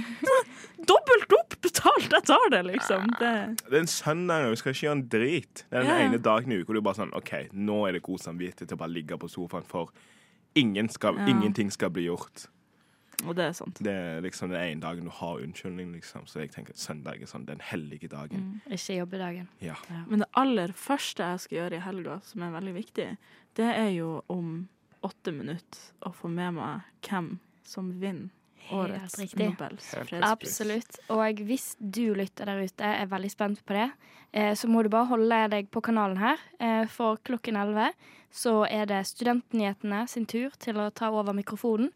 Dobbelt 0.89 1.33
opp 1.39 1.57
betalt, 1.65 2.09
jeg 2.13 2.27
tar 2.29 2.49
det, 2.53 2.63
liksom. 2.69 3.09
Det, 3.21 3.33
Det 3.65 3.77
er 3.77 3.81
en 3.81 3.91
søndag, 3.91 4.49
vi 4.51 4.57
skal 4.61 4.75
ikke 4.75 4.87
gjøre 4.87 4.99
en 4.99 5.05
drit. 5.17 5.65
Det 5.71 5.79
er 5.79 5.87
den 5.87 5.93
ja. 5.93 6.07
ene 6.09 6.23
dagen 6.23 6.53
i 6.53 6.61
uka 6.63 6.75
du 6.77 6.81
bare 6.83 7.01
sånn 7.01 7.15
OK, 7.17 7.33
nå 7.53 7.83
er 7.89 7.97
det 7.97 8.03
god 8.07 8.21
samvittighet 8.25 8.69
til 8.69 8.77
å 8.79 8.83
bare 8.85 8.95
ligge 8.95 9.19
på 9.21 9.31
sofaen, 9.31 9.65
for 9.69 9.93
ingen 10.59 10.89
skal, 10.93 11.17
Ja. 11.17 11.29
ingenting 11.33 11.71
skal 11.73 11.91
bli 11.95 12.09
gjort. 12.11 12.49
Og 13.27 13.37
det 13.39 13.45
er 13.45 13.53
sant. 13.57 13.79
Det 13.85 13.93
er 13.93 14.21
liksom 14.25 14.51
den 14.51 14.61
ene 14.63 14.83
dagen 14.83 15.05
du 15.09 15.13
har 15.15 15.41
unnskyldning, 15.45 15.93
liksom. 15.97 16.27
Så 16.27 16.41
jeg 16.43 16.53
tenker 16.55 16.75
at 16.77 16.83
søndag 16.83 17.23
er 17.23 17.31
sånn 17.31 17.47
den 17.47 17.63
hellige 17.63 18.09
dagen. 18.13 18.61
Ikke 18.67 18.99
jobbedagen. 18.99 19.49
Ja. 19.63 19.77
Men 20.09 20.25
det 20.25 20.31
aller 20.39 20.73
første 20.77 21.33
jeg 21.33 21.45
skal 21.47 21.59
gjøre 21.61 21.79
i 21.79 21.85
helga, 21.87 22.21
som 22.27 22.43
er 22.47 22.55
veldig 22.57 22.75
viktig, 22.81 23.09
det 23.59 23.71
er 23.73 23.91
jo 23.95 24.23
om 24.33 24.55
åtte 25.03 25.33
minutter 25.35 26.07
å 26.07 26.13
få 26.15 26.31
med 26.31 26.55
meg 26.59 26.87
hvem 27.09 27.35
som 27.67 27.91
vinner 28.03 28.31
årets. 28.71 29.19
Nobels 29.35 29.89
fredspris. 29.91 30.23
Absolutt. 30.23 30.99
Og 31.11 31.43
hvis 31.49 31.73
du 31.83 32.15
lytter 32.15 32.47
der 32.47 32.63
ute, 32.63 32.91
er 33.03 33.11
veldig 33.11 33.31
spent 33.33 33.63
på 33.67 33.75
det, 33.75 33.89
eh, 34.33 34.53
så 34.55 34.71
må 34.71 34.83
du 34.85 34.89
bare 34.93 35.11
holde 35.11 35.41
deg 35.51 35.71
på 35.75 35.83
kanalen 35.83 36.21
her. 36.23 36.39
Eh, 36.61 36.87
For 36.87 37.19
klokken 37.27 37.59
11 37.59 37.93
så 38.33 38.63
er 38.71 38.87
det 38.87 39.03
Studentnyhetene 39.11 40.07
sin 40.09 40.27
tur 40.27 40.55
til 40.59 40.79
å 40.81 40.91
ta 40.95 41.11
over 41.13 41.35
mikrofonen. 41.37 41.91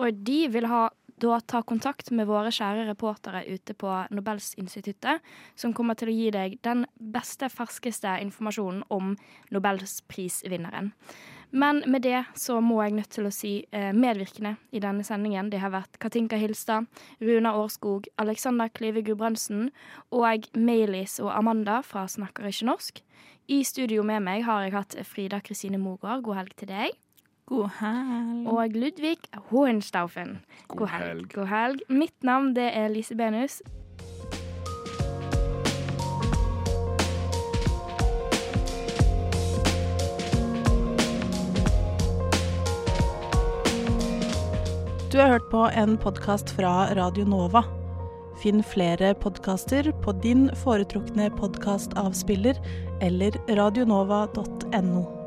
Og 0.00 0.24
de 0.24 0.40
vil 0.52 0.68
ha 0.70 0.88
da 1.20 1.40
ta 1.44 1.60
kontakt 1.66 2.08
med 2.16 2.28
våre 2.30 2.52
kjære 2.54 2.86
reportere 2.88 3.42
ute 3.50 3.74
på 3.76 3.90
Nobelsinstituttet, 4.14 5.20
som 5.58 5.74
kommer 5.76 5.98
til 5.98 6.08
å 6.08 6.14
gi 6.16 6.30
deg 6.32 6.56
den 6.64 6.86
beste, 6.96 7.50
ferskeste 7.52 8.14
informasjonen 8.24 8.86
om 8.88 9.12
Nobelsprisvinneren. 9.52 10.94
Men 11.50 11.82
med 11.90 12.04
det 12.06 12.22
så 12.38 12.60
må 12.62 12.78
jeg 12.84 12.94
nødt 12.94 13.10
til 13.10 13.26
å 13.26 13.34
si 13.34 13.52
eh, 13.74 13.90
medvirkende 13.90 14.54
i 14.70 14.80
denne 14.82 15.04
sendingen. 15.04 15.50
Det 15.50 15.58
har 15.60 15.74
vært 15.74 15.98
Katinka 16.00 16.38
Hilstad, 16.38 16.86
Runa 17.18 17.56
Årskog, 17.58 18.06
Alexander 18.22 18.70
Klive 18.70 19.02
Gudbrandsen 19.02 19.72
og 20.14 20.46
Mailis 20.54 21.18
og 21.18 21.34
Amanda 21.34 21.80
fra 21.82 22.06
Snakker 22.08 22.46
ikke 22.52 22.70
norsk. 22.70 23.02
I 23.50 23.64
studio 23.66 24.06
med 24.06 24.22
meg 24.22 24.46
har 24.46 24.62
jeg 24.62 24.76
hatt 24.78 24.98
Frida 25.10 25.42
Kristine 25.42 25.82
Mogård. 25.82 26.22
God 26.22 26.38
helg 26.38 26.54
til 26.54 26.70
deg. 26.70 26.94
God 27.50 27.68
helg. 27.80 28.46
Og 28.46 28.76
Ludvig 28.78 29.18
Hohenstaufen. 29.50 30.38
God, 30.68 30.86
helg. 30.88 31.04
helg. 31.04 31.32
God 31.34 31.46
helg. 31.50 31.82
Mitt 31.88 32.22
navn 32.22 32.54
det 32.54 32.70
er 32.78 32.88
Lise 32.88 33.16
Benus. 33.18 33.58
Du 45.10 45.18
har 45.18 45.28
hørt 45.28 45.50
på 45.50 45.66
en 45.74 45.98
podkast 45.98 46.54
fra 46.54 46.94
Radio 46.94 47.26
Nova. 47.26 47.64
Finn 48.38 48.62
flere 48.62 49.10
podkaster 49.18 49.90
på 50.04 50.14
din 50.22 50.46
foretrukne 50.62 51.32
podkastavspiller 51.34 52.62
eller 53.02 53.34
radionova.no. 53.50 55.19